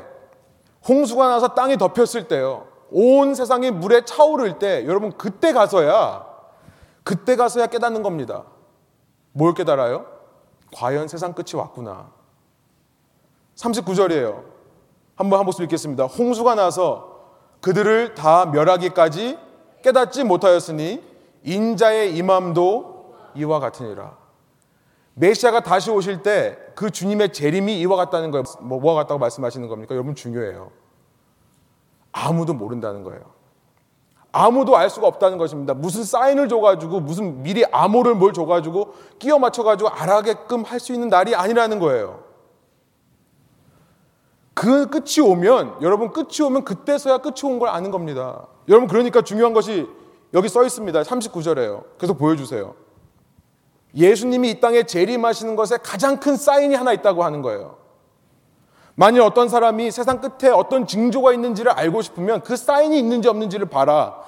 [0.88, 2.68] 홍수가 나서 땅이 덮였을 때요.
[2.91, 6.25] 온 세상이 물에 차오를 때 여러분 그때 가서야
[7.04, 8.45] 그때 가서야 깨닫는 겁니다.
[9.32, 10.06] 뭘 깨달아요?
[10.73, 12.12] 과연 세상 끝이 왔구나.
[13.56, 14.43] 39절이에요.
[15.15, 16.06] 한번 한 목소리 읽겠습니다.
[16.06, 17.19] 홍수가 나서
[17.62, 19.38] 그들을 다 멸하기까지
[19.84, 21.04] 깨닫지 못하였으니
[21.43, 24.17] 인자의 임함도 이와 같으니라.
[25.15, 28.45] 메시아가 다시 오실 때 그 주님의 재림이 이와 같다는 거예요.
[28.62, 29.95] 뭐, 뭐와 같다고 말씀하시는 겁니까?
[29.95, 30.71] 여러분 중요해요.
[32.12, 33.22] 아무도 모른다는 거예요.
[34.32, 35.74] 아무도 알 수가 없다는 것입니다.
[35.74, 41.36] 무슨 사인을 줘가지고 무슨 미리 암호를 뭘 줘가지고 끼워 맞춰가지고 알아게끔 할 수 있는 날이
[41.36, 42.24] 아니라는 거예요.
[44.54, 48.48] 그 끝이 오면 여러분 끝이 오면 그때서야 끝이 온 걸 아는 겁니다.
[48.67, 49.88] 여러분 그러니까 중요한 것이
[50.34, 51.02] 여기 써 있습니다.
[51.02, 51.98] 39절에요.
[51.98, 52.76] 계속 보여주세요.
[53.95, 57.78] 예수님이 이 땅에 재림하시는 것에 가장 큰 사인이 하나 있다고 하는 거예요.
[58.99, 64.25] 만일 어떤 사람이 세상 끝에 어떤 징조가 있는지를 알고 싶으면 그 사인이 있는지 없는지를 봐라.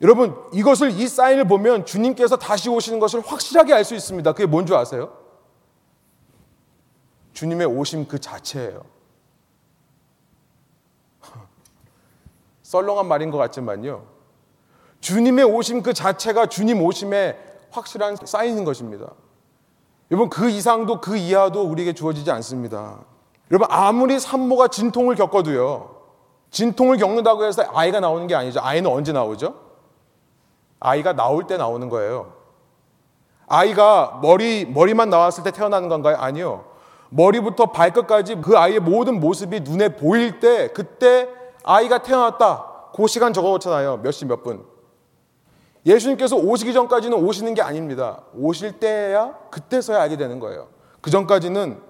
[0.00, 4.30] 여러분, 이것을 이 사인을 보면 주님께서 다시 오시는 것을 확실하게 알 수 있습니다.
[4.32, 5.12] 그게 뭔 줄 아세요?
[7.32, 8.84] 주님의 오심 그 자체예요.
[12.62, 14.06] 썰렁한 말인 것 같지만요.
[15.00, 17.36] 주님의 오심 그 자체가 주님 오심의
[17.72, 19.10] 확실한 사인인 것입니다.
[20.12, 23.04] 여러분 그 이상도 그 이하도 우리에게 주어지지 않습니다.
[23.50, 25.94] 여러분 아무리 산모가 진통을 겪어도요.
[26.50, 28.60] 진통을 겪는다고 해서 아이가 나오는 게 아니죠.
[28.62, 29.54] 아이는 언제 나오죠?
[30.80, 32.32] 아이가 나올 때 나오는 거예요.
[33.48, 36.16] 아이가 머리 머리만 나왔을 때 태어나는 건가요?
[36.18, 36.64] 아니요.
[37.10, 41.28] 머리부터 발끝까지 그 아이의 모든 모습이 눈에 보일 때 그때
[41.62, 42.72] 아이가 태어났다.
[42.94, 43.98] 그 시간 적어놓잖아요.
[43.98, 44.64] 몇 시 몇 분.
[45.84, 48.22] 예수님께서 오시기 전까지는 오시는 게 아닙니다.
[48.34, 50.66] 오실 때야 그때서야 알게 되는 거예요.
[51.00, 51.80] 그 전까지는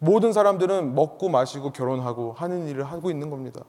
[0.00, 3.60] 모든 사람들은 먹고 마시고 결혼하고 하는 일을 하고 있는 겁니다.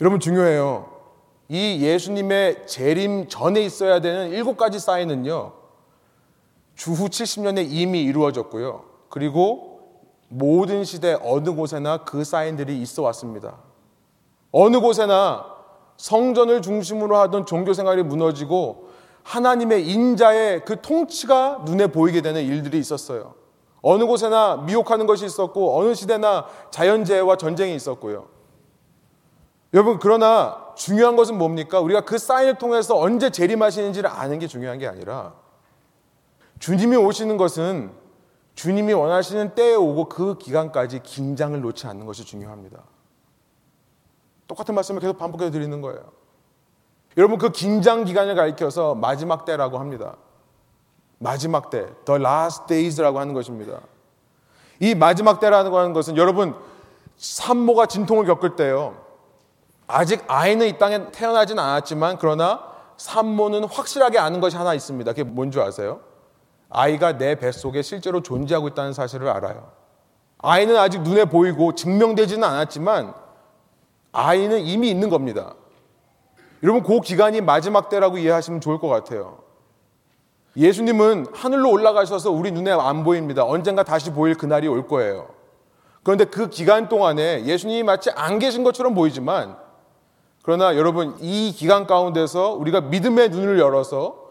[0.00, 0.90] 여러분 중요해요.
[1.48, 5.52] 이 예수님의 재림 전에 있어야 되는 일곱 가지 사인은요.
[6.76, 8.84] 주후 70년에 이미 이루어졌고요.
[9.08, 9.80] 그리고
[10.28, 13.58] 모든 시대 어느 곳에나 그 사인들이 있어 왔습니다.
[14.52, 15.46] 어느 곳에나
[15.96, 18.88] 성전을 중심으로 하던 종교 생활이 무너지고
[19.24, 23.34] 하나님의 인자의 그 통치가 눈에 보이게 되는 일들이 있었어요.
[23.86, 28.26] 어느 곳에나 미혹하는 것이 있었고 어느 시대나 자연재해와 전쟁이 있었고요.
[29.74, 31.80] 여러분 그러나 중요한 것은 뭡니까?
[31.80, 35.34] 우리가 그 사인을 통해서 언제 재림하시는지를 아는 게 중요한 게 아니라
[36.60, 37.92] 주님이 오시는 것은
[38.54, 42.84] 주님이 원하시는 때에 오고 그 기간까지 긴장을 놓지 않는 것이 중요합니다.
[44.46, 46.00] 똑같은 말씀을 계속 반복해 드리는 거예요.
[47.18, 50.16] 여러분 그 긴장 기간을 가리켜서 마지막 때라고 합니다.
[51.24, 53.80] 마지막 때, the last days라고 하는 것입니다.
[54.78, 56.54] 이 마지막 때라고 하는 것은 여러분
[57.16, 58.94] 산모가 진통을 겪을 때요.
[59.86, 62.62] 아직 아이는 이 땅에 태어나진 않았지만 그러나
[62.98, 65.12] 산모는 확실하게 아는 것이 하나 있습니다.
[65.12, 66.00] 그게 뭔지 아세요?
[66.68, 69.70] 아이가 내 뱃속에 실제로 존재하고 있다는 사실을 알아요.
[70.38, 73.14] 아이는 아직 눈에 보이고 증명되지는 않았지만
[74.12, 75.54] 아이는 이미 있는 겁니다.
[76.62, 79.43] 여러분, 그 기간이 마지막 때라고 이해하시면 좋을 것 같아요.
[80.56, 83.44] 예수님은 하늘로 올라가셔서 우리 눈에 안 보입니다.
[83.44, 85.28] 언젠가 다시 보일 그날이 올 거예요.
[86.02, 89.56] 그런데 그 기간 동안에 예수님이 마치 안 계신 것처럼 보이지만,
[90.42, 94.24] 그러나 여러분, 이 기간 가운데서 우리가 믿음의 눈을 열어서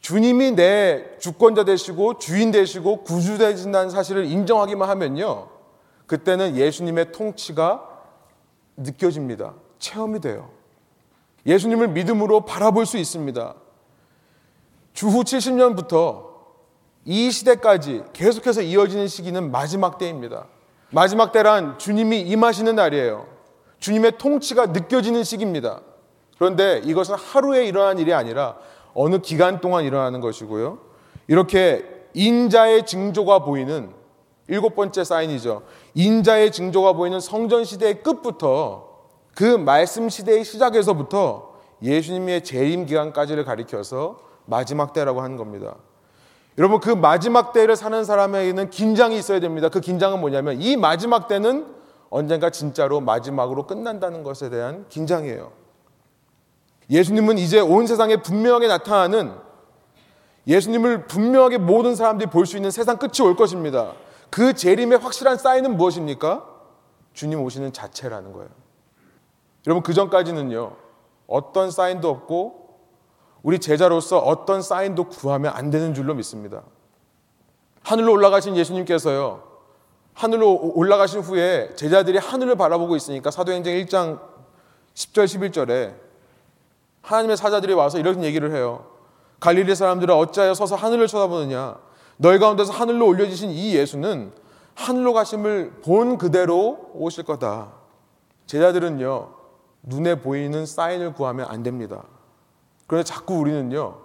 [0.00, 5.48] 주님이 내 주권자 되시고 주인 되시고 구주 되신다는 사실을 인정하기만 하면요.
[6.06, 7.88] 그때는 예수님의 통치가
[8.76, 9.54] 느껴집니다.
[9.78, 10.50] 체험이 돼요.
[11.46, 13.54] 예수님을 믿음으로 바라볼 수 있습니다.
[14.92, 16.32] 주후 70년부터
[17.04, 20.46] 이 시대까지 계속해서 이어지는 시기는 마지막 때입니다.
[20.90, 23.26] 마지막 때란 주님이 임하시는 날이에요.
[23.80, 25.80] 주님의 통치가 느껴지는 시기입니다.
[26.38, 28.56] 그런데 이것은 하루에 일어난 일이 아니라
[28.94, 30.78] 어느 기간 동안 일어나는 것이고요.
[31.28, 33.90] 이렇게 인자의 징조가 보이는
[34.48, 35.62] 일곱 번째 사인이죠.
[35.94, 38.88] 인자의 징조가 보이는 성전 시대의 끝부터
[39.34, 45.76] 그 말씀 시대의 시작에서부터 예수님의 재림 기간까지를 가리켜서 마지막 때라고 하는 겁니다.
[46.58, 49.68] 여러분 그 마지막 때를 사는 사람에게는 긴장이 있어야 됩니다.
[49.68, 51.66] 그 긴장은 뭐냐면 이 마지막 때는
[52.10, 55.50] 언젠가 진짜로 마지막으로 끝난다는 것에 대한 긴장이에요.
[56.90, 59.32] 예수님은 이제 온 세상에 분명하게 나타나는
[60.46, 63.92] 예수님을 분명하게 모든 사람들이 볼 수 있는 세상 끝이 올 것입니다.
[64.28, 66.46] 그 재림의 확실한 사인은 무엇입니까?
[67.14, 68.48] 주님 오시는 자체라는 거예요.
[69.66, 70.72] 여러분 그 전까지는요
[71.26, 72.61] 어떤 사인도 없고
[73.42, 76.62] 우리 제자로서 어떤 사인도 구하면 안 되는 줄로 믿습니다.
[77.82, 79.42] 하늘로 올라가신 예수님께서요
[80.14, 84.20] 하늘로 올라가신 후에 제자들이 하늘을 바라보고 있으니까 사도행전 1장
[84.94, 85.94] 10절 11절에
[87.02, 88.86] 하나님의 사자들이 와서 이런 얘기를 해요.
[89.40, 91.76] 갈릴리 사람들은 어찌하여 서서 하늘을 쳐다보느냐
[92.18, 94.32] 너희 가운데서 하늘로 올려지신 이 예수는
[94.74, 97.72] 하늘로 가심을 본 그대로 오실 거다.
[98.46, 99.30] 제자들은요,
[99.82, 102.04] 눈에 보이는 사인을 구하면 안 됩니다.
[102.86, 104.02] 그런데 자꾸 우리는요.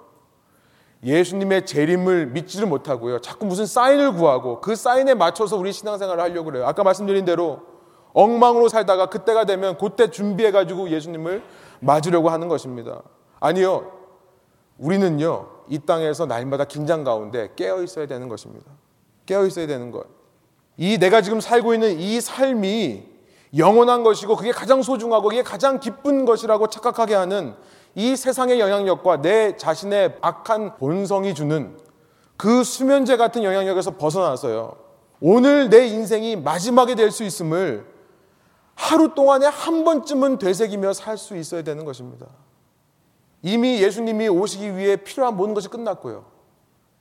[1.03, 3.19] 예수님의 재림을 믿지를 못하고요.
[3.19, 6.65] 자꾸 무슨 사인을 구하고 그 사인에 맞춰서 우리 신앙생활을 하려고 그래요.
[6.65, 7.61] 아까 말씀드린 대로
[8.13, 11.43] 엉망으로 살다가 그때가 되면 그때 준비해 가지고 예수님을
[11.79, 13.03] 맞으려고 하는 것입니다.
[13.39, 13.91] 아니요.
[14.79, 15.49] 우리는요.
[15.69, 18.65] 이 땅에서 날마다 긴장 가운데 깨어 있어야 되는 것입니다.
[19.25, 20.05] 깨어 있어야 되는 것.
[20.77, 23.03] 이 내가 지금 살고 있는 이 삶이
[23.57, 27.55] 영원한 것이고 그게 가장 소중하고 그게 가장 기쁜 것이라고 착각하게 하는
[27.97, 31.75] 이 세상의 영향력과 내 자신의 악한 본성이 주는
[32.37, 34.77] 그 수면제 같은 영향력에서 벗어나서요.
[35.19, 37.87] 오늘 내 인생이 마지막이 될 수 있음을
[38.75, 42.27] 하루 동안에 한 번쯤은 되새기며 살 수 있어야 되는 것입니다.
[43.41, 46.23] 이미 예수님이 오시기 위해 필요한 모든 것이 끝났고요.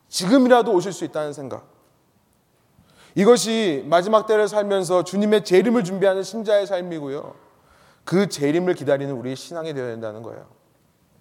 [0.09, 1.67] 지금이라도 오실 수 있다는 생각.
[3.15, 7.35] 이것이 마지막 때를 살면서 주님의 재림을 준비하는 신자의 삶이고요.
[8.07, 10.57] 그 재림을 기다리는 우리의 신앙이 되어야 된다는 거예요.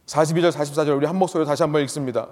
[0.06, 2.28] 42절, 44절 우리 한 목소리로 다시 한번 읽습니다.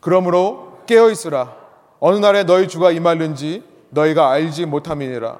[0.00, 1.56] 그러므로 깨어 있으라.
[2.00, 5.38] 어느 날에 너희 주가 임하는지 너희가 알지 못함이니라.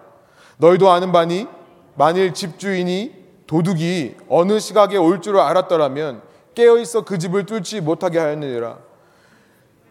[0.58, 1.48] 너희도 아는 바니
[1.96, 6.22] 만일 집주인이 도둑이 어느 시각에 올 줄을 알았더라면
[6.54, 8.78] 깨어 있어 그 집을 뚫지 못하게 하였느니라.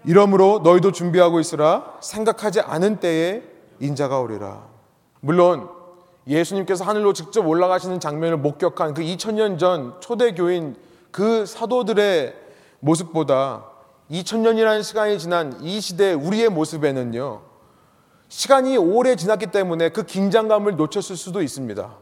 [0.06, 3.44] 이러므로 너희도 준비하고 있으라 생각하지 않은 때에
[3.80, 4.64] 인자가 오리라.
[5.20, 5.70] 물론
[6.28, 10.76] 예수님께서 하늘로 직접 올라가시는 장면을 목격한 그 2000년 전 초대 교인
[11.12, 12.36] 그 사도들의
[12.80, 13.66] 모습보다
[14.10, 17.42] 2000년이라는 시간이 지난 이 시대 우리의 모습에는요.
[18.28, 21.96] 시간이 오래 지났기 때문에 그 긴장감을 놓쳤을 수도 있습니다.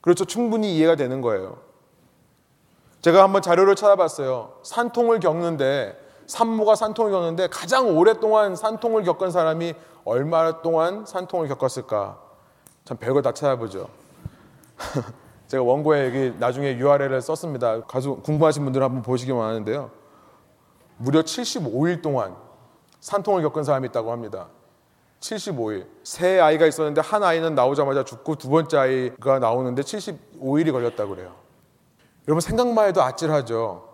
[0.00, 0.24] 그렇죠.
[0.24, 1.58] 충분히 이해가 되는 거예요.
[3.02, 4.60] 제가 한번 자료를 찾아봤어요.
[4.62, 12.18] 산통을 겪는데 산모가 산통을 겪는데 가장 오랫동안 산통을 겪은 사람이 얼마 동안 산통을 겪었을까?
[12.84, 13.88] 참 별거 다 찾아보죠.
[15.48, 17.82] 제가 원고에 여기 나중에 URL을 썼습니다.
[17.82, 19.90] 가수 궁금하신 분들 한번 보시기 원하는데요.
[20.96, 22.34] 무려 75일 동안
[23.00, 24.48] 산통을 겪은 사람이 있다고 합니다.
[25.20, 25.86] 75일.
[26.02, 31.34] 세 아이가 있었는데 한 아이는 나오자마자 죽고 두 번째 아이가 나오는데 75일이 걸렸다고 그래요.
[32.26, 33.88] 여러분 생각만 해도 아찔하죠.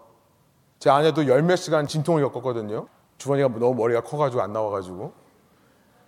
[0.78, 2.86] 제 아내도 열 몇 시간 진통을 겪었거든요.
[3.18, 5.12] 주머니가 너무 머리가 커가지고 안 나와가지고.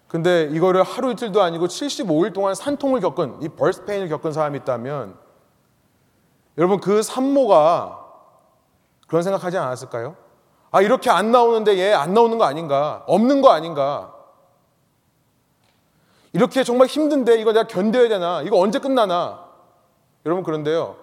[0.09, 5.17] 근데 이거를 하루 이틀도 아니고 75일 동안 산통을 겪은 이 벌스페인을 겪은 사람이 있다면
[6.59, 7.99] 여러분 그 산모가
[9.09, 10.17] 그런 생각하지 않았을까요?
[10.71, 13.03] 아 이렇게 안 나오는데 얘 안 나오는 거 아닌가?
[13.07, 14.15] 없는 거 아닌가?
[16.33, 18.43] 이렇게 정말 힘든데 이거 내가 견뎌야 되나?
[18.43, 19.45] 이거 언제 끝나나?
[20.25, 20.97] 여러분 그런데요.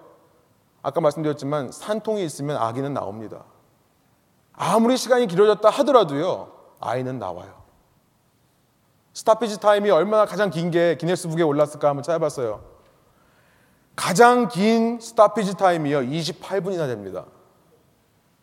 [0.82, 3.44] 아까 말씀드렸지만 산통이 있으면 아기는 나옵니다.
[4.54, 7.60] 아무리 시간이 길어졌다 하더라도요, 아이는 나와요.
[9.12, 12.60] 스타피지 타임이 얼마나 가장 긴 게 기네스북에 올랐을까 한번 찾아봤어요.
[14.00, 17.26] 가장 긴 스타피지 타임이요, 28분이나 됩니다.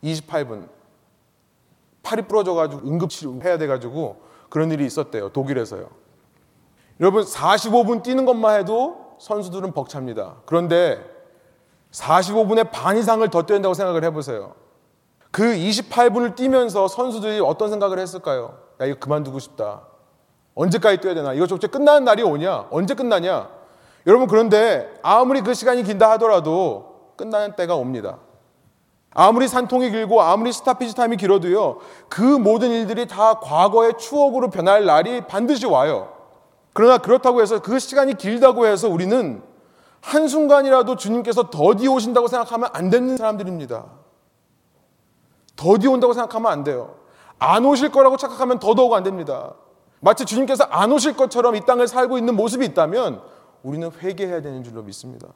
[0.03, 0.69] 28분.
[2.03, 5.29] 팔이 부러져가지고 응급치료 해야 돼가지고 그런 일이 있었대요.
[5.29, 5.89] 독일에서요.
[6.99, 10.35] 여러분, 45분 뛰는 것만 해도 선수들은 벅찹니다.
[10.45, 11.03] 그런데
[11.91, 14.53] 45분의 반 이상을 더 된다고 생각을 해보세요.
[15.31, 18.59] 그 28분을 뛰면서 선수들이 어떤 생각을 했을까요?
[18.79, 19.87] 야, 이거 그만두고 싶다.
[20.53, 21.33] 언제까지 뛰어야 되나?
[21.33, 22.67] 이거 저째 끝나는 날이 오냐?
[22.69, 23.56] 언제 끝나냐?
[24.07, 28.19] 여러분, 그런데 아무리 그 시간이 긴다 하더라도 끝나는 때가 옵니다.
[29.13, 35.27] 아무리 산통이 길고 아무리 스타피지 타임이 길어도요, 그 모든 일들이 다 과거의 추억으로 변할 날이
[35.27, 36.13] 반드시 와요.
[36.71, 39.43] 그러나 그렇다고 해서 그 시간이 길다고 해서 우리는
[40.01, 43.85] 한순간이라도 주님께서 더디 오신다고 생각하면 안 되는 사람들입니다.
[45.57, 46.95] 더디 온다고 생각하면 안 돼요.
[47.39, 49.55] 안 오실 거라고 착각하면 더더욱 안 됩니다.
[49.99, 53.21] 마치 주님께서 안 오실 것처럼 이 땅을 살고 있는 모습이 있다면
[53.63, 55.27] 우리는 회개해야 되는 줄로 믿습니다.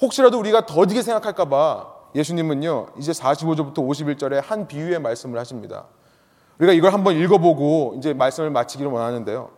[0.00, 5.86] 혹시라도 우리가 더디게 생각할까봐 예수님은요, 이제 45절부터 51절에 한 비유의 말씀을 하십니다.
[6.58, 9.50] 우리가 이걸 한번 읽어보고 이제 말씀을 마치기를 원하는데요.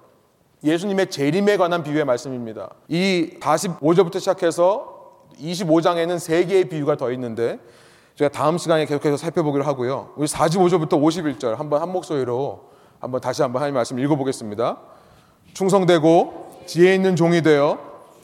[0.64, 2.70] 예수님의 재림에 관한 비유의 말씀입니다.
[2.88, 4.96] 이 45절부터 시작해서
[5.38, 7.60] 25장에는 세 개의 비유가 더 있는데
[8.16, 10.14] 제가 다음 시간에 계속해서 살펴보기로 하고요.
[10.16, 12.64] 우리 45절부터 51절 한번 한 목소리로
[12.98, 14.78] 한번 다시 한번 하나님 말씀 읽어보겠습니다.
[15.54, 17.78] 충성되고 지혜 있는 종이 되어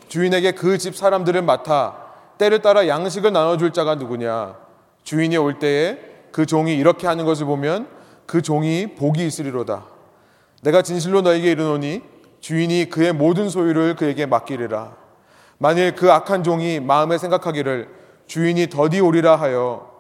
[0.09, 1.97] 주인에게 그 집 사람들을 맡아
[2.37, 4.57] 때를 따라 양식을 나눠줄 자가 누구냐?
[5.03, 5.99] 주인이 올 때에
[6.31, 7.89] 그 종이 이렇게 하는 것을 보면
[8.27, 9.87] 그 종이 복이 있으리로다.
[10.63, 12.03] 내가 진실로 너에게 이르노니
[12.41, 14.95] 주인이 그의 모든 소유를 그에게 맡기리라.
[15.59, 17.89] 만일 그 악한 종이 마음에 생각하기를
[18.27, 19.91] 주인이 더디 오리라 하여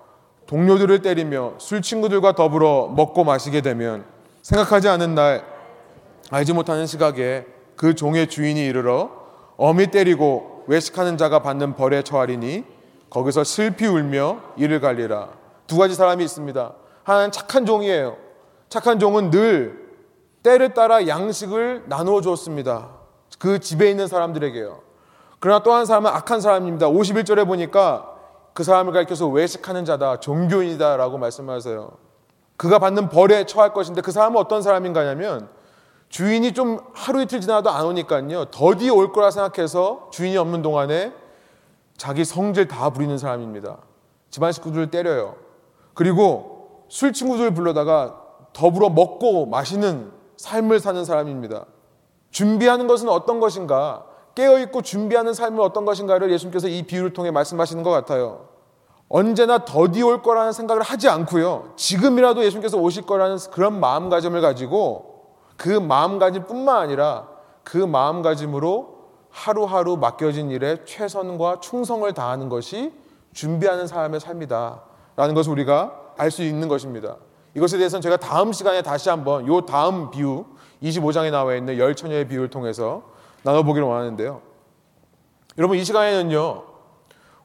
[0.46, 4.04] 동료들을 때리며 술 친구들과 더불어 먹고 마시게 되면
[4.42, 5.44] 생각하지 않은 날
[6.30, 9.10] 알지 못하는 시각에 그 종의 주인이 이르러
[9.56, 12.64] 어미 때리고 외식하는 자가 받는 벌에 처하리니
[13.10, 15.28] 거기서 슬피 울며 이를 갈리라.
[15.66, 16.72] 두 가지 사람이 있습니다.
[17.04, 18.16] 하나는 착한 종이에요.
[18.68, 19.84] 착한 종은 늘
[20.42, 22.90] 때를 따라 양식을 나누어 주었습니다.
[23.38, 24.80] 그 집에 있는 사람들에게요.
[25.38, 26.88] 그러나 또 한 사람은 악한 사람입니다.
[26.88, 28.10] 51절에 보니까
[28.52, 31.90] 그 사람을 가리켜서 외식하는 자다, 종교인이다라고 말씀하세요.
[32.56, 35.48] 그가 받는 벌에 처할 것인데 그 사람은 어떤 사람인가 하면
[36.14, 38.44] 주인이 좀 하루 이틀 지나도 안 오니까요.
[38.44, 41.12] 더디 올 거라 생각해서 주인이 없는 동안에
[41.96, 43.78] 자기 성질 다 부리는 사람입니다.
[44.30, 45.34] 집안 식구들을 때려요.
[45.92, 48.14] 그리고 술 친구들 불러다가
[48.52, 51.64] 더불어 먹고 마시는 삶을 사는 사람입니다.
[52.30, 54.04] 준비하는 것은 어떤 것인가?
[54.36, 58.50] 깨어있고 준비하는 삶은 어떤 것인가를 예수님께서 이 비유를 통해 말씀하시는 것 같아요.
[59.08, 61.72] 언제나 더디 올 거라는 생각을 하지 않고요.
[61.74, 65.13] 지금이라도 예수님께서 오실 거라는 그런 마음가짐을 가지고
[65.56, 67.28] 그 마음가짐 뿐만 아니라
[67.62, 68.94] 그 마음가짐으로
[69.30, 72.92] 하루하루 맡겨진 일에 최선과 충성을 다하는 것이
[73.32, 74.82] 준비하는 사람의 삶이다.
[75.16, 77.16] 라는 것을 우리가 알 수 있는 것입니다.
[77.54, 80.44] 이것에 대해서는 제가 다음 시간에 다시 한번 요 다음 비유
[80.82, 83.02] 25장에 나와 있는 열 처녀의 비유를 통해서
[83.42, 84.40] 나눠보기를 원하는데요.
[85.58, 86.62] 여러분 이 시간에는요.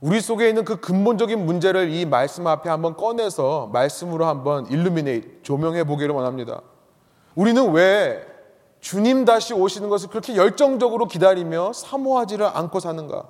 [0.01, 5.84] 우리 속에 있는 그 근본적인 문제를 이 말씀 앞에 한번 꺼내서 말씀으로 한번 일루미네이트 조명해
[5.84, 6.62] 보기를 원합니다.
[7.36, 8.26] 우리는 왜
[8.80, 13.28] 주님 다시 오시는 것을 그렇게 열정적으로 기다리며 사모하지를 않고 사는가?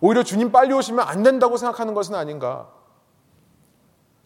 [0.00, 2.68] 오히려 주님 빨리 오시면 안 된다고 생각하는 것은 아닌가?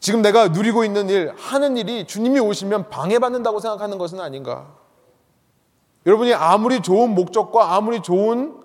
[0.00, 4.74] 지금 내가 누리고 있는 일, 하는 일이 주님이 오시면 방해받는다고 생각하는 것은 아닌가?
[6.06, 8.56] 여러분이 아무리 좋은 목적과 아무리 좋은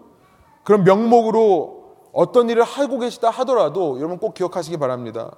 [0.63, 1.83] 그런 명목으로
[2.13, 5.35] 어떤 일을 하고 계시다 하더라도 여러분 꼭 기억하시기 바랍니다.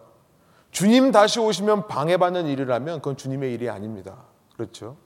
[0.71, 4.17] 주님 다시 오시면 방해받는 일이라면 그건 주님의 일이 아닙니다.
[4.55, 4.97] 그렇죠?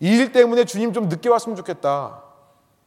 [0.00, 2.22] 이 일 때문에 주님 좀 늦게 왔으면 좋겠다.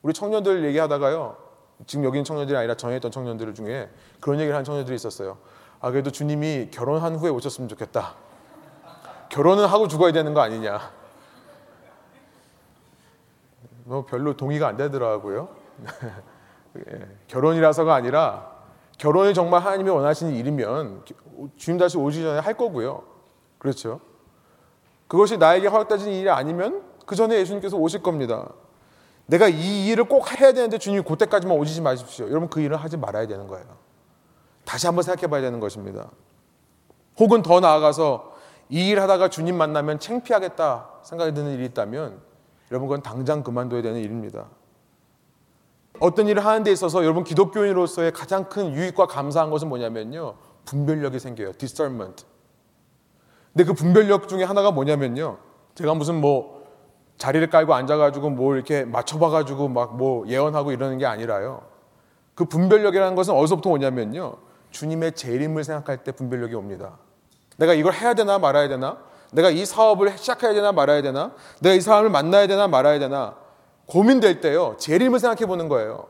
[0.01, 1.37] 우리 청년들 얘기하다가요.
[1.85, 3.89] 지금 여기 있는 청년들이 아니라 전에 있던 청년들 중에
[4.19, 5.37] 그런 얘기를 한 청년들이 있었어요.
[5.81, 8.15] 아, 그래도 주님이 결혼한 후에 오셨으면 좋겠다.
[9.29, 10.91] 결혼은 하고 죽어야 되는 거 아니냐.
[13.83, 15.49] 뭐 별로 동의가 안 되더라고요.
[16.77, 18.51] 예, 결혼이라서가 아니라
[18.97, 21.03] 결혼이 정말 하나님이 원하시는 일이면
[21.57, 23.03] 주님 다시 오시기 전에 할 거고요.
[23.57, 23.99] 그렇죠.
[25.11, 28.47] 그것이 나에게 허락되진 일이 아니면 그 전에 예수님께서 오실 겁니다.
[29.25, 32.29] 내가 이 일을 꼭 해야 되는데 주님이 그때까지만 오시지 마십시오.
[32.29, 33.65] 여러분 그 일을 하지 말아야 되는 거예요.
[34.63, 36.09] 다시 한번 생각해 봐야 되는 것입니다.
[37.19, 38.31] 혹은 더 나아가서
[38.69, 42.21] 이 일 하다가 주님 만나면 창피하겠다 생각이 드는 일이 있다면
[42.71, 44.45] 여러분 그건 당장 그만둬야 되는 일입니다.
[45.99, 50.35] 어떤 일을 하는 데 있어서 여러분 기독교인으로서의 가장 큰 유익과 감사한 것은 뭐냐면요.
[50.63, 51.51] 분별력이 생겨요.
[51.57, 52.23] discernment.
[53.53, 55.37] 근데 그 분별력 중에 하나가 뭐냐면요.
[55.75, 56.61] 제가 무슨 뭐
[57.17, 61.61] 자리를 깔고 앉아가지고 뭐 이렇게 맞춰봐가지고 막 뭐 예언하고 이러는 게 아니라요.
[62.33, 64.35] 그 분별력이라는 것은 어디서부터 오냐면요.
[64.71, 66.97] 주님의 재림을 생각할 때 분별력이 옵니다.
[67.57, 68.97] 내가 이걸 해야 되나 말아야 되나?
[69.33, 71.33] 내가 이 사업을 시작해야 되나 말아야 되나?
[71.59, 73.35] 내가 이 사람을 만나야 되나 말아야 되나?
[73.85, 74.75] 고민될 때요.
[74.77, 76.07] 재림을 생각해 보는 거예요.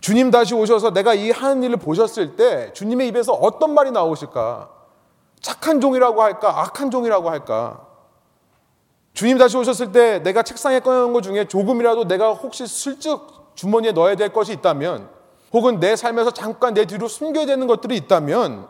[0.00, 4.70] 주님 다시 오셔서 내가 이 하는 일을 보셨을 때 주님의 입에서 어떤 말이 나오실까?
[5.40, 6.60] 착한 종이라고 할까?
[6.62, 7.86] 악한 종이라고 할까?
[9.14, 14.14] 주님 다시 오셨을 때 내가 책상에 꺼내놓은 것 중에 조금이라도 내가 혹시 슬쩍 주머니에 넣어야
[14.14, 15.08] 될 것이 있다면
[15.52, 18.68] 혹은 내 삶에서 잠깐 내 뒤로 숨겨야 되는 것들이 있다면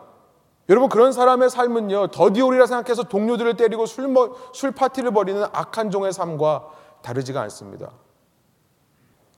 [0.69, 6.13] 여러분 그런 사람의 삶은요 더디오리라 생각해서 동료들을 때리고 술, 머, 술 파티를 벌이는 악한 종의
[6.13, 6.67] 삶과
[7.01, 7.91] 다르지가 않습니다.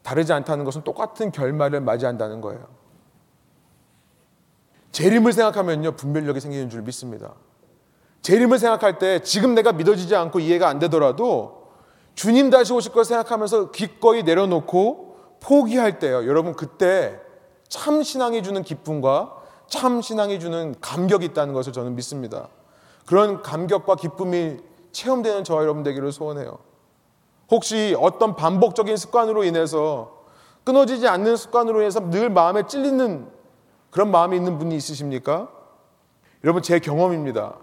[0.03, 2.82] 다르지 않다는 것은 똑같은 결말을 맞이한다는 거예요.
[4.93, 7.33] 재림을 생각하면요 분별력이 생기는 줄 믿습니다.
[8.21, 11.63] 재림을 생각할 때 지금 내가 믿어지지 않고 이해가 안 되더라도
[12.15, 16.27] 주님 다시 오실 걸 생각하면서 기꺼이 내려놓고 포기할 때요.
[16.27, 17.19] 여러분 그때
[17.67, 19.35] 참 신앙이 주는 기쁨과
[19.67, 22.47] 참 신앙이 주는 감격이 있다는 것을 저는 믿습니다.
[23.05, 24.57] 그런 감격과 기쁨이
[24.91, 26.59] 체험되는 저와 여러분 되기를 소원해요.
[27.49, 30.23] 혹시 어떤 반복적인 습관으로 인해서
[30.63, 33.27] 끊어지지 않는 습관으로 인해서 늘 마음에 찔리는
[33.93, 35.49] 그런 마음이 있는 분이 있으십니까?
[36.43, 37.55] 여러분 제 경험입니다.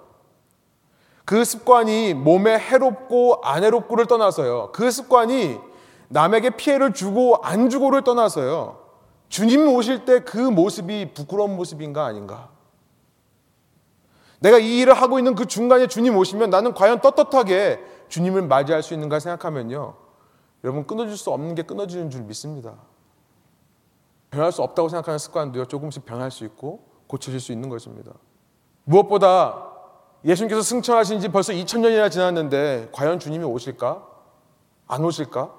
[1.24, 4.70] 그 습관이 몸에 해롭고 안 해롭고를 떠나서요.
[4.72, 5.58] 그 습관이
[6.08, 8.78] 남에게 피해를 주고 안 주고를 떠나서요.
[9.28, 12.48] 주님 오실 때 그 모습이 부끄러운 모습인가 아닌가?
[14.38, 18.94] 내가 이 일을 하고 있는 그 중간에 주님 오시면 나는 과연 떳떳하게 주님을 맞이할 수
[18.94, 19.94] 있는가 생각하면요.
[20.62, 22.74] 여러분 끊어질 수 없는 게 끊어지는 줄 믿습니다.
[24.30, 25.66] 변할 수 없다고 생각하는 습관도요.
[25.66, 28.12] 조금씩 변할 수 있고 고쳐질 수 있는 것입니다.
[28.84, 29.70] 무엇보다
[30.24, 34.06] 예수님께서 승천하신 지 벌써 2000년이나 지났는데 과연 주님이 오실까?
[34.86, 35.54] 안 오실까?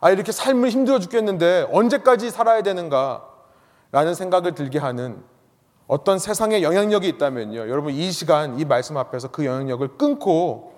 [0.00, 3.26] 아, 이렇게 삶을 힘들어 죽겠는데 언제까지 살아야 되는가?
[3.92, 5.22] 라는 생각을 들게 하는
[5.86, 7.58] 어떤 세상의 영향력이 있다면요.
[7.68, 10.74] 여러분 이 시간 이 말씀 앞에서 그 영향력을 끊고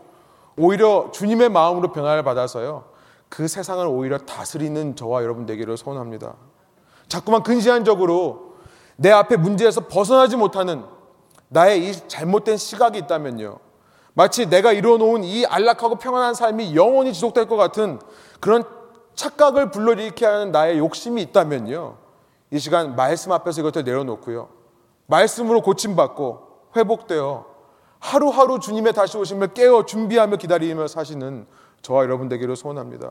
[0.57, 2.85] 오히려 주님의 마음으로 변화를 받아서요.
[3.29, 6.35] 그 세상을 오히려 다스리는 저와 여러분 되기를 소원합니다.
[7.13, 8.55] 자꾸만 근시안적으로
[8.97, 10.83] 내 앞에 문제에서 벗어나지 못하는
[11.49, 13.59] 나의 이 잘못된 시각이 있다면요.
[14.15, 18.01] 마치 내가 이루어놓은 이 안락하고 평안한 삶이 영원히 지속될 것 같은
[18.41, 18.65] 그런
[19.15, 21.99] 착각을 불러일으키게 하는 나의 욕심이 있다면요.
[22.51, 24.49] 이 시간 말씀 앞에서 이것을 내려놓고요.
[25.07, 27.45] 말씀으로 고침받고 회복되어
[27.99, 31.47] 하루하루 주님의 다시 오심을 깨어 준비하며 기다리며 사시는
[31.83, 33.11] 저와 여러분 되기를 소원합니다.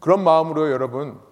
[0.00, 1.29] 그런 마음으로 여러분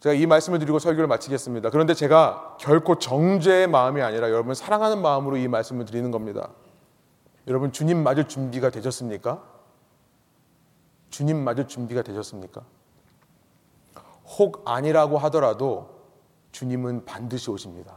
[0.00, 1.70] 제가 이 말씀을 드리고 설교를 마치겠습니다.
[1.70, 6.50] 그런데 제가 결코 정죄의 마음이 아니라 여러분 사랑하는 마음으로 이 말씀을 드리는 겁니다.
[7.48, 9.42] 여러분 주님 맞을 준비가 되셨습니까?
[11.10, 12.62] 주님 맞을 준비가 되셨습니까?
[14.38, 15.98] 혹 아니라고 하더라도
[16.52, 17.94] 주님은 반드시 오십니다.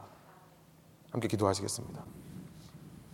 [1.11, 2.03] 함께 기도하시겠습니다.